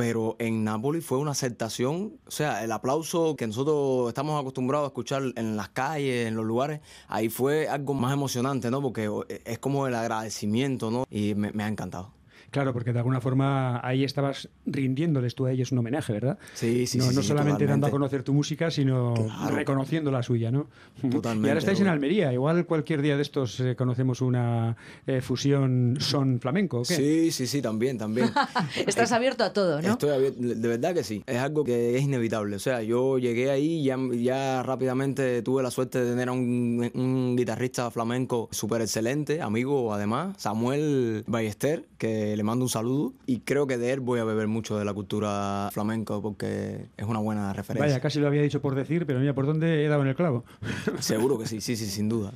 [0.00, 4.88] pero en Nápoles fue una aceptación, o sea, el aplauso que nosotros estamos acostumbrados a
[4.88, 8.80] escuchar en las calles, en los lugares, ahí fue algo más emocionante, ¿no?
[8.80, 9.10] Porque
[9.44, 11.04] es como el agradecimiento, ¿no?
[11.10, 12.14] Y me, me ha encantado.
[12.50, 16.38] Claro, porque de alguna forma ahí estabas rindiéndoles tú a ellos un homenaje, ¿verdad?
[16.54, 19.54] Sí, sí, no, sí, no sí, solamente dando a conocer tu música, sino Claro.
[19.56, 20.66] reconociendo la suya, ¿no?
[21.10, 21.86] Totalmente, Y ahora estáis en.
[21.88, 22.32] Almería.
[22.32, 24.76] Igual cualquier día de estos eh, conocemos una
[25.06, 26.94] eh, fusión son flamenco, ¿o qué?
[26.96, 28.30] Sí, sí, sí, también, también.
[28.86, 29.88] Estás abierto a todo, ¿no?
[29.92, 31.22] Estoy abierto, de verdad que sí.
[31.26, 32.56] Es algo que es inevitable.
[32.56, 36.32] O sea, yo llegué ahí y ya, ya rápidamente tuve la suerte de tener a
[36.32, 43.12] un, un guitarrista flamenco súper excelente, amigo además, Samuel Ballester, que le mando un saludo.
[43.26, 47.04] Y creo que de él voy a beber mucho de la cultura flamenco porque es
[47.04, 47.86] una buena referencia.
[47.86, 50.14] Vaya, casi lo había dicho por decir, pero mira, ¿por dónde he dado en el
[50.14, 50.46] clavo?
[51.00, 52.32] Seguro que sí, sí, sí, sin duda.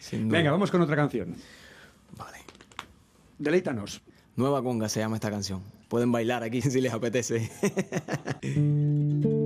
[0.00, 0.38] Sin duda.
[0.38, 1.36] Venga, vamos con otra canción.
[2.18, 2.38] Vale.
[3.38, 4.02] Deleítanos.
[4.34, 5.60] Nueva Conga se llama esta canción.
[5.88, 7.48] Pueden bailar aquí si les apetece.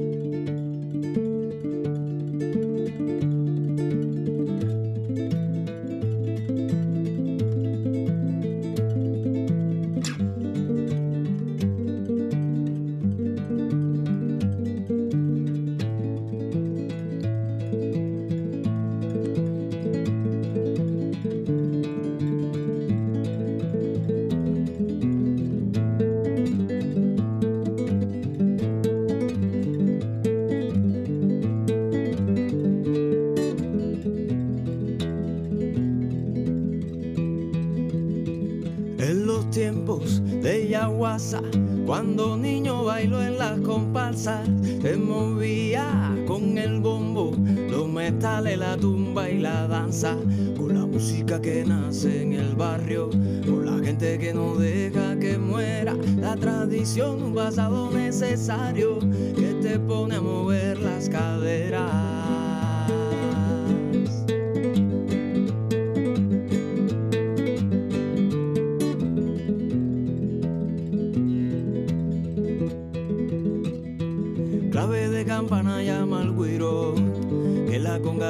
[47.70, 50.16] los metales, la tumba y la danza,
[50.56, 53.10] con la música que nace en el barrio,
[53.46, 59.78] con la gente que no deja que muera, la tradición, un pasado necesario que te
[59.78, 62.25] pone a mover las caderas.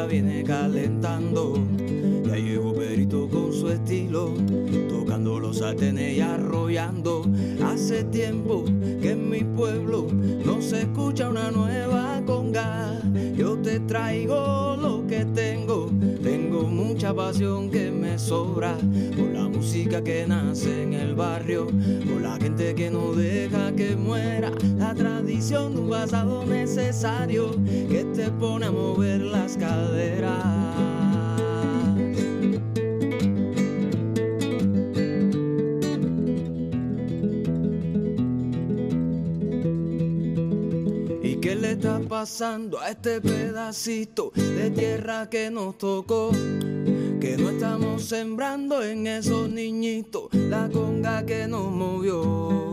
[0.06, 1.54] Viene calentando.
[2.26, 4.34] Ya llegó Perito con su estilo,
[4.88, 7.24] tocando los sartenes y arrollando.
[7.64, 8.64] Hace tiempo
[9.00, 10.06] que en mi pueblo
[10.44, 13.00] no se escucha una nueva conga.
[13.36, 15.90] Yo te traigo lo que tengo,
[16.22, 18.76] tengo mucha pasión que me sobra
[19.66, 24.94] música que nace en el barrio, por la gente que no deja que muera, la
[24.94, 30.44] tradición de un pasado necesario que te pone a mover las caderas.
[41.24, 46.30] ¿Y qué le está pasando a este pedacito de tierra que nos tocó?
[47.20, 52.72] Que no estamos sembrando en esos niñitos la conga que nos movió.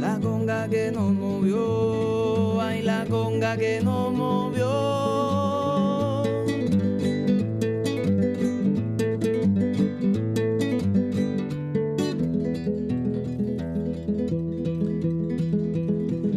[0.00, 2.60] La conga que nos movió.
[2.60, 5.12] Ay, la conga que nos movió.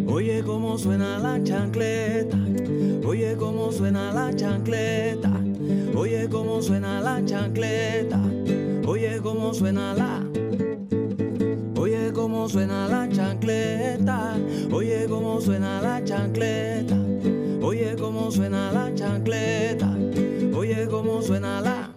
[0.07, 2.37] Oye cómo suena la chancleta,
[3.05, 5.31] oye cómo suena la chancleta,
[5.95, 8.19] oye cómo suena la chancleta,
[8.87, 10.23] oye cómo suena la,
[11.79, 14.35] oye cómo suena la chancleta,
[14.71, 16.97] oye cómo suena la chancleta,
[17.61, 19.91] oye cómo suena la chancleta,
[20.55, 21.91] oye cómo suena la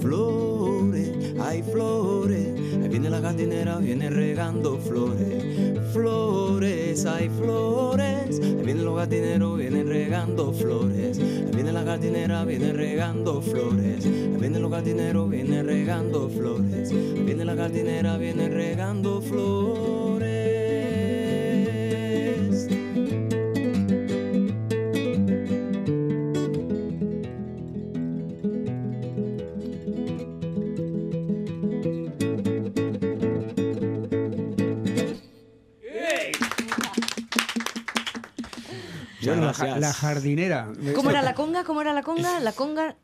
[0.00, 2.48] flores, hay flores,
[2.82, 9.86] ahí viene la jardinera, viene regando flores, flores, hay flores, ahí vienen los jardineros, vienen
[9.86, 16.28] regando flores, ahí viene la jardinera, viene regando flores, ahí vienen los jardineros, viene regando
[16.28, 20.11] flores, viene la jardinera, viene regando flores.
[39.70, 40.68] Ja- la jardinera.
[40.94, 41.64] ¿Cómo era la conga?
[41.64, 42.40] ¿Cómo era la conga?
[42.40, 42.96] La conga...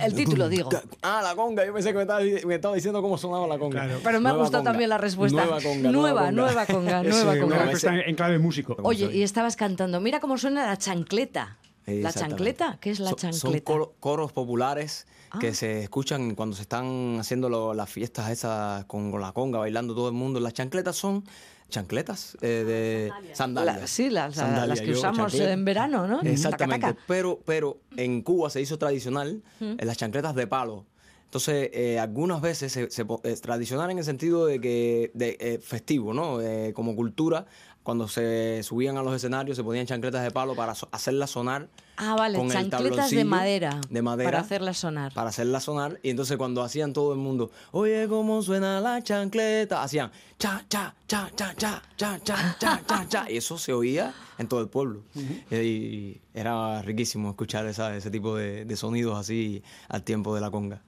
[0.00, 0.68] El título, digo.
[1.02, 1.64] Ah, la conga.
[1.64, 3.84] Yo pensé que me estaba, me estaba diciendo cómo sonaba la conga.
[3.84, 4.00] Claro.
[4.02, 4.70] Pero me ha gustado conga.
[4.72, 5.40] también la respuesta.
[5.44, 5.90] Nueva conga.
[5.92, 7.70] nueva, nueva conga, nueva conga.
[7.72, 8.76] en, en clave músico.
[8.82, 11.56] Oye, y estabas cantando, mira cómo suena la chancleta.
[11.86, 12.78] ¿La chancleta?
[12.80, 13.72] ¿Qué es la Son- Son chancleta?
[13.72, 15.38] coro- coros populares Ah.
[15.40, 19.58] que se escuchan cuando se están haciendo lo- las fiestas esas con, con la conga,
[19.58, 20.38] bailando todo el mundo.
[20.40, 21.24] Las chancletas son
[21.68, 23.80] chancletas eh, de sandalias.
[23.80, 25.52] La- sí, las, Sandalias, las que yo, usamos chancleta.
[25.52, 26.22] en verano, ¿no?
[26.22, 26.80] Exactamente.
[26.82, 27.04] Taca, taca.
[27.08, 30.84] Pero, pero en Cuba se hizo tradicional eh, las chancletas de palo.
[31.24, 35.58] Entonces, eh, algunas veces se, se es tradicional en el sentido de que de, eh,
[35.58, 36.40] festivo, ¿no?
[36.40, 37.46] Eh, como cultura,
[37.86, 41.68] cuando se subían a los escenarios se ponían chancletas de palo para so- hacerlas sonar.
[41.96, 43.80] Ah, vale, con el chancletas de tabloncillo madera.
[43.88, 44.28] De madera.
[44.32, 45.14] Para hacerlas sonar.
[45.14, 46.00] Para hacerlas sonar.
[46.02, 50.96] Y entonces cuando hacían todo el mundo, oye, cómo suena la chancleta, hacían cha, cha,
[51.06, 53.30] cha, cha, cha, cha, cha, cha, cha, cha.
[53.30, 55.02] Y eso se oía en todo el pueblo.
[55.50, 60.50] Y era riquísimo escuchar esa- ese tipo de, de sonidos así al tiempo de la
[60.50, 60.82] conga.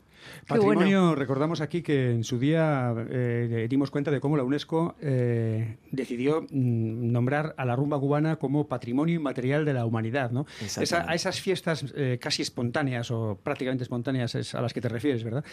[0.47, 5.77] Patrimonio, recordamos aquí que en su día eh, dimos cuenta de cómo la UNESCO eh,
[5.91, 10.31] decidió mm, nombrar a la rumba cubana como patrimonio inmaterial de la humanidad.
[10.31, 10.47] ¿no?
[10.83, 14.89] Esa- a esas fiestas eh, casi espontáneas o prácticamente espontáneas es a las que te
[14.89, 15.45] refieres, ¿verdad?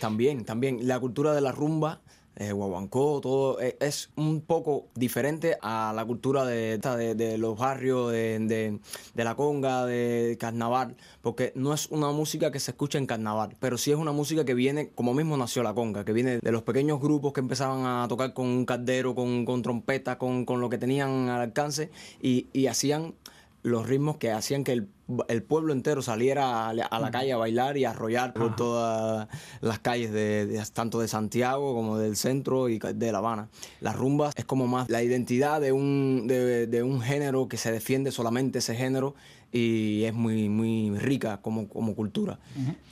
[0.00, 2.00] También, también la cultura de la rumba,
[2.36, 2.52] eh,
[2.90, 8.78] todo eh, es un poco diferente a la cultura de, de, los barrios, de,
[9.14, 13.76] la conga, de carnaval, porque no es una música que se escucha en carnaval, pero
[13.78, 16.62] sí es una música que viene, como mismo nació la conga, que viene de los
[16.62, 20.78] pequeños grupos que empezaban a tocar con un caldero, con, con trompeta, con, lo que
[20.78, 23.14] tenían al alcance y hacían
[23.62, 24.88] los ritmos que hacían que el,
[25.28, 28.56] el pueblo entero saliera a la, a la calle a bailar y a arrollar por
[28.56, 29.28] todas
[29.60, 33.48] las calles de, de- tanto de Santiago como del centro y de La Habana.
[33.80, 37.70] Las rumbas es como más la identidad de un, de, de un género que se
[37.70, 39.14] defiende solamente ese género
[39.52, 42.40] y es muy, muy rica como, como cultura.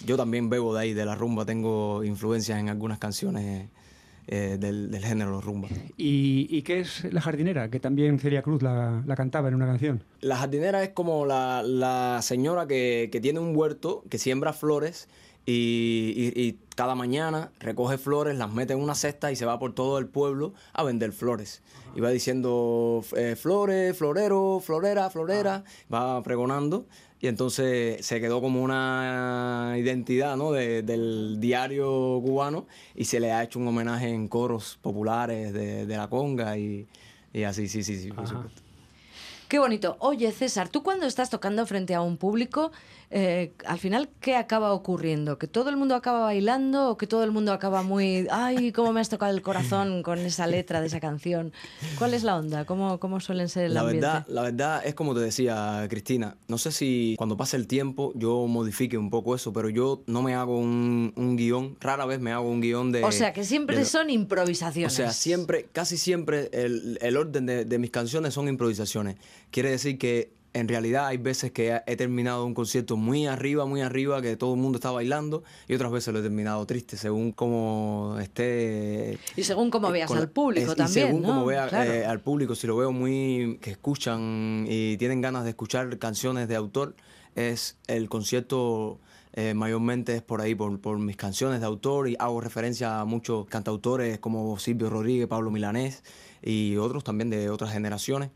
[0.06, 3.70] Yo también bebo de ahí, de la rumba, tengo influencias en algunas canciones
[4.26, 5.68] eh, del, del género rumba.
[5.96, 7.70] ¿Y, y qué es la jardinera?
[7.70, 10.02] Que también Celia Cruz la, la cantaba en una canción.
[10.20, 15.08] La jardinera es como la, la señora que, que tiene un huerto, que siembra flores
[15.46, 19.58] y, y- y cada mañana recoge flores, las mete en una cesta y se va
[19.58, 21.60] por todo el pueblo a vender flores.
[21.94, 25.62] Y va diciendo eh, flores, florero, florera, florera,
[25.92, 26.86] va pregonando.
[27.20, 30.52] Y entonces se quedó como una identidad ¿no?
[30.52, 35.84] de- del diario cubano y se le ha hecho un homenaje en coros populares de,
[35.84, 36.88] de la conga y,
[37.34, 38.36] y así, sí, sí, sí, por Ajá.
[38.36, 38.62] supuesto.
[39.48, 39.96] Qué bonito.
[39.98, 42.70] Oye, César, tú cuando estás tocando frente a un público,
[43.12, 45.36] eh, al final, ¿qué acaba ocurriendo?
[45.36, 48.92] ¿Que todo el mundo acaba bailando o que todo el mundo acaba muy, ay, cómo
[48.92, 51.52] me has tocado el corazón con esa letra de esa canción?
[51.98, 52.64] ¿Cuál es la onda?
[52.66, 54.06] ¿Cómo, cómo suelen ser el La ambiente?
[54.06, 58.12] verdad, la verdad es como te decía Cristina, no sé si cuando pase el tiempo
[58.14, 62.20] yo modifique un poco eso, pero yo no me hago un, un guion, rara vez
[62.20, 63.02] me hago un guion de...
[63.02, 64.92] o sea, que siempre de- son O improvisaciones.
[64.92, 69.16] sea, siempre, casi siempre el, el orden de, de mis canciones son improvisaciones.
[69.50, 73.82] Quiere decir que en realidad hay veces que he terminado un concierto muy arriba, muy
[73.82, 77.30] arriba, que todo el mundo está bailando, y otras veces lo he terminado triste, según
[77.32, 79.18] cómo esté...
[79.36, 81.28] Y según cómo eh, veas con al público es- también, Y según ¿no?
[81.28, 81.92] cómo vea Claro.
[81.92, 83.58] eh, al público, si lo veo muy...
[83.60, 86.96] que escuchan y tienen ganas de escuchar canciones de autor,
[87.36, 88.98] es el concierto...
[89.34, 93.04] eh, mayormente es por ahí, por, por mis canciones de autor y hago referencia a
[93.04, 96.02] muchos cantautores como Silvio Rodríguez, Pablo Milanés
[96.42, 98.30] y otros también de otras generaciones,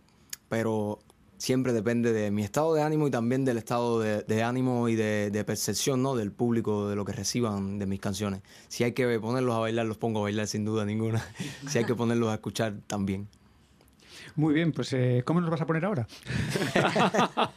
[0.48, 1.00] pero
[1.38, 4.94] siempre depende de mi estado de ánimo y también del estado de, de ánimo y
[4.96, 6.14] de, de percepción ¿no?
[6.16, 8.40] del público, de lo que reciban de mis canciones.
[8.68, 11.24] Si hay que ponerlos a bailar, los pongo a bailar sin duda ninguna.
[11.68, 13.28] si hay que ponerlos a escuchar, también.
[14.36, 16.08] Muy bien, pues eh, ¿cómo nos vas a poner ahora?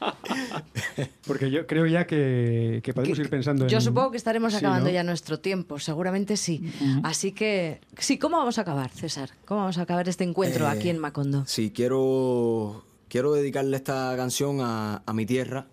[1.25, 3.69] Porque yo creo ya que, que podemos ir pensando en...
[3.69, 4.93] Yo supongo que estaremos Sí, acabando ¿no?
[4.93, 6.71] ya nuestro tiempo, seguramente sí.
[7.03, 9.31] Así que, sí, ¿cómo vamos a acabar, César?
[9.45, 11.45] ¿Cómo vamos a acabar este encuentro Eh, aquí en Macondo?
[11.47, 12.83] Sí, quiero,
[13.17, 15.65] quiero dedicarle esta canción a, mi tierra.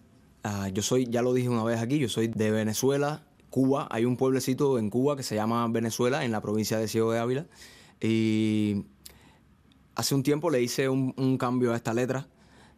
[0.44, 3.86] Ah, yo soy, ya lo dije una vez aquí, yo soy de Venezuela, Cuba.
[3.90, 7.18] Hay un pueblecito en Cuba que se llama Venezuela, en la provincia de Ciego de
[7.18, 7.46] Ávila.
[8.00, 8.86] Y
[9.94, 12.28] hace un tiempo le hice un, un cambio a esta letra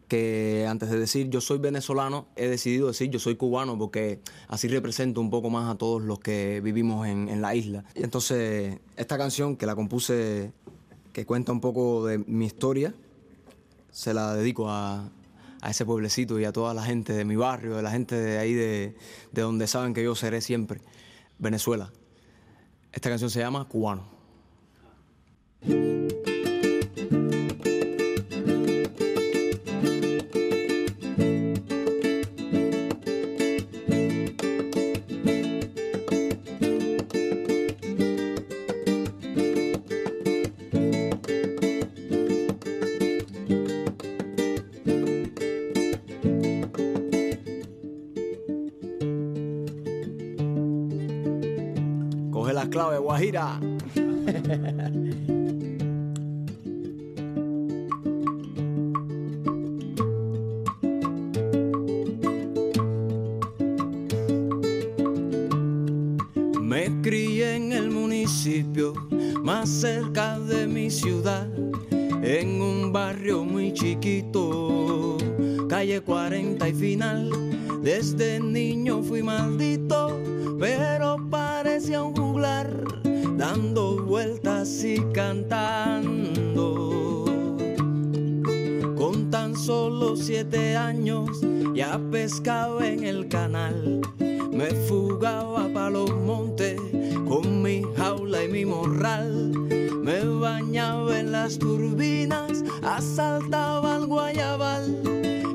[0.08, 4.66] que antes de decir yo soy venezolano, he decidido decir yo soy cubano porque así
[4.66, 7.84] represento un poco más a todos los que vivimos en, en la isla.
[7.94, 10.50] Y entonces, esta canción que la compuse,
[11.12, 12.92] que cuenta un poco de mi historia,
[13.96, 15.08] se la dedico a,
[15.66, 18.52] ese pueblecito y a toda la gente de mi barrio, de la gente de ahí
[18.52, 18.94] de
[19.32, 20.82] donde saben que yo seré siempre,
[21.38, 21.90] Venezuela.
[22.92, 24.04] Esta canción se llama Cubano.
[52.96, 53.60] Coge las claves, Guajira.
[91.74, 94.00] ya pescaba en el canal.
[94.52, 96.80] Me fugaba pa' los montes
[97.28, 99.52] con mi jaula y mi morral.
[100.02, 105.02] Me bañaba en las turbinas, asaltaba al guayabal.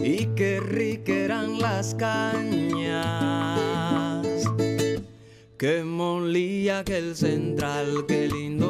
[0.04, 3.42] Y qué rica eran las cañas
[5.62, 8.61] que molía aquel central, qué lindo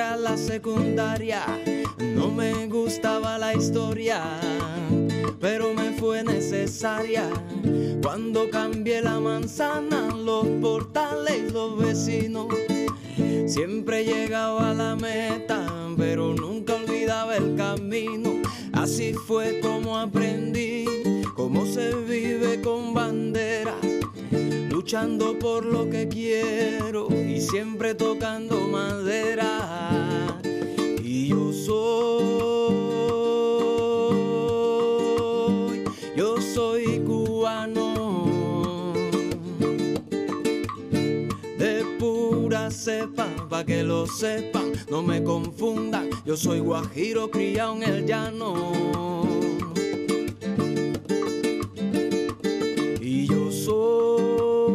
[0.00, 1.42] la secundaria.
[1.98, 4.22] No me gustaba la historia,
[5.38, 7.28] pero me fue necesaria.
[8.02, 12.48] Cuando cambié la manzana, los portales, los vecinos.
[13.46, 15.66] Siempre llegaba a la meta,
[15.98, 18.40] pero nunca olvidaba el camino.
[18.72, 20.86] Así fue como aprendí
[21.34, 23.74] cómo se vive con bandera,
[24.90, 30.40] luchando por lo que quiero y siempre tocando madera.
[31.00, 31.84] Y yo soy,
[36.16, 38.92] yo soy cubano
[41.56, 47.84] de pura cepa, pa' que lo sepan, no me confundan, yo soy guajiro criado en
[47.84, 49.22] el llano.
[53.00, 54.69] Y yo soy,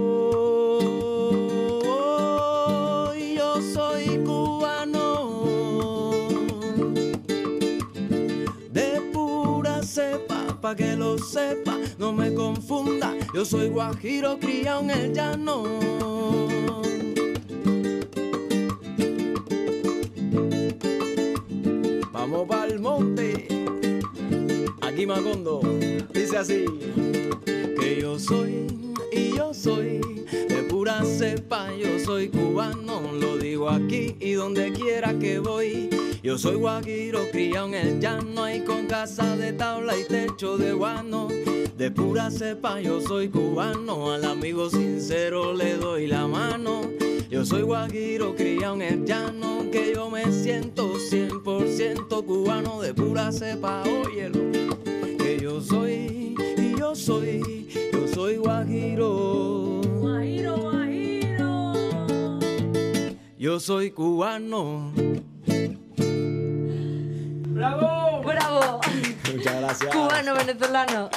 [10.65, 15.63] pa' que lo sepa, no me confunda, yo soy guajiro criado en el llano.
[22.11, 23.47] Vamos pa'l monte,
[24.81, 25.61] aquí Macondo,
[26.11, 26.65] dice así,
[27.45, 28.65] que yo soy
[29.11, 30.01] y yo soy
[30.85, 35.89] pura cepa, yo soy cubano, lo digo aquí y donde quiera que voy.
[36.21, 40.73] Yo soy guajiro, criado en el llano y con casa de tabla y techo de
[40.73, 41.27] guano.
[41.75, 42.79] de pura cepa.
[42.81, 46.81] Yo soy cubano, al amigo sincero le doy la mano.
[47.31, 53.31] Yo soy guajiro, criado en el llano, que yo me siento 100% cubano de pura
[53.31, 53.81] cepa.
[53.81, 54.51] Óyelo,
[55.17, 59.74] que yo soy, y yo soy, yo soy guajiro.
[63.37, 64.91] Yo soy cubano.
[67.47, 68.21] ¡Bravo!
[68.23, 68.81] ¡Bravo!
[69.33, 69.93] Muchas gracias.
[69.95, 71.09] Cubano venezolano.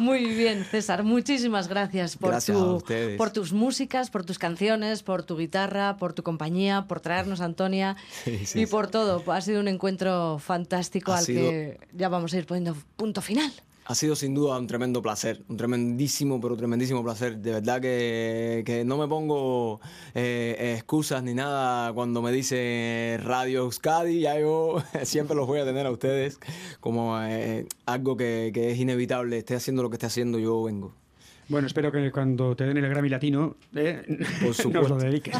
[0.00, 1.04] Muy bien, César.
[1.04, 2.82] Muchísimas gracias por, Gracias tu-
[3.16, 7.44] por tus músicas, por tus canciones, por tu guitarra, por tu compañía, por traernos a
[7.44, 8.66] Antonia Sí, sí, y sí.
[8.66, 9.22] por todo.
[9.32, 13.20] Ha sido un encuentro fantástico Ha al sido- que ya vamos a ir poniendo punto
[13.22, 13.52] final.
[13.86, 17.36] Ha sido sin duda un tremendo placer, un tremendísimo, pero tremendísimo placer.
[17.36, 19.80] De verdad que, que no me pongo
[20.14, 25.64] eh, excusas ni nada cuando me dice Radio Euskadi, ya yo siempre los voy a
[25.64, 26.38] tener a ustedes
[26.80, 29.36] como eh, algo que, que es inevitable.
[29.38, 30.94] Esté haciendo lo que esté haciendo, yo vengo.
[31.48, 34.02] Bueno, espero que cuando te den el Grammy Latino eh,
[34.40, 34.88] Por nos supuesto.
[34.88, 35.36] lo dediques.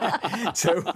[0.54, 0.92] Seguro.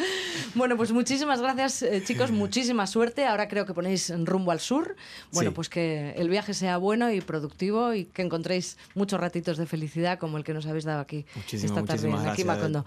[0.54, 2.30] Bueno, pues muchísimas gracias, eh, chicos.
[2.32, 3.24] Muchísima suerte.
[3.26, 4.96] Ahora creo que ponéis rumbo al sur.
[5.32, 5.54] Bueno, Sí.
[5.54, 10.18] pues que el viaje sea bueno y productivo y que encontréis muchos ratitos de felicidad
[10.18, 12.46] como el que nos habéis dado aquí esta tarde muchísimas en Aquí gracias.
[12.46, 12.84] Macondo.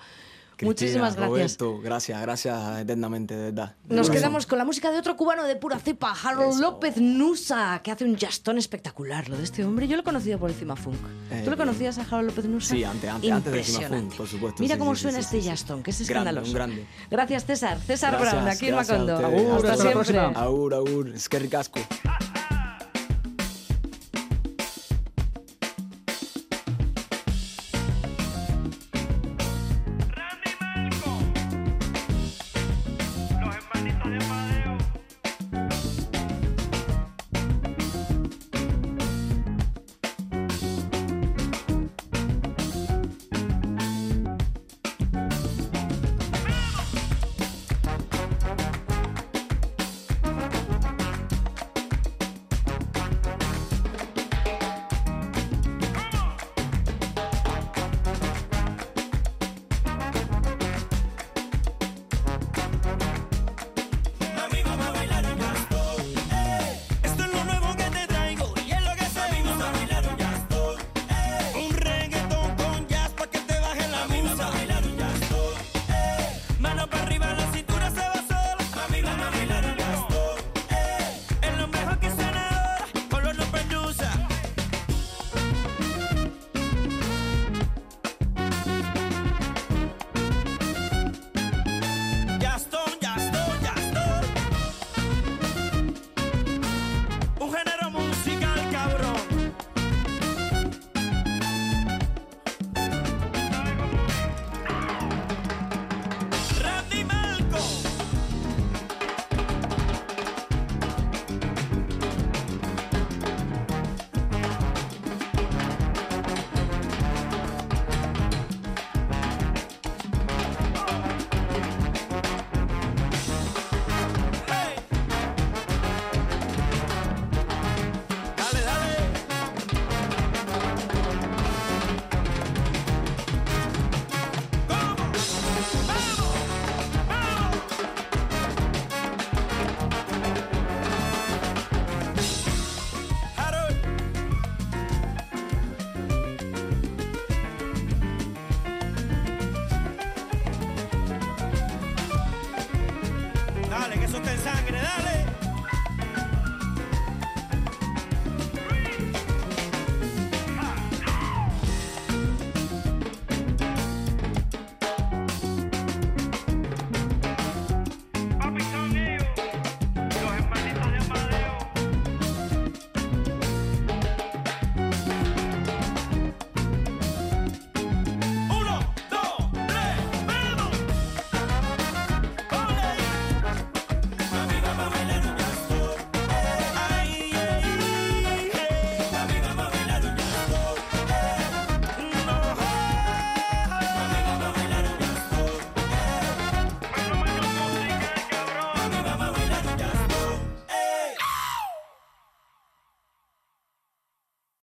[0.56, 1.30] Cristina, Muchísimas gracias.
[1.58, 3.76] Roberto, gracias, gracias eternamente, de verdad.
[3.86, 7.82] De Nos quedamos con la música de otro cubano de pura cepa, Harold López Nusa,
[7.84, 9.28] que hace un jastón espectacular.
[9.30, 10.98] Lo de este hombre, yo lo he conocido por el Cima Funk.
[11.44, 12.76] ¿Tú lo Eh, conocías a Harold López Nusa?
[12.76, 13.88] sí, antes- antes- antes del Cima.
[13.88, 16.48] Funk, por supuesto, Mira sí, cómo sí, suena sí, este jastón, que es Grande, escandaloso.
[16.48, 16.88] un grande.
[17.10, 17.80] Gracias, César.
[17.80, 19.18] César Gracias, Brown, aquí en Macondo.
[19.18, 20.20] Agur, hasta la siempre.
[20.20, 21.80] Agur, agur, es que ricasco.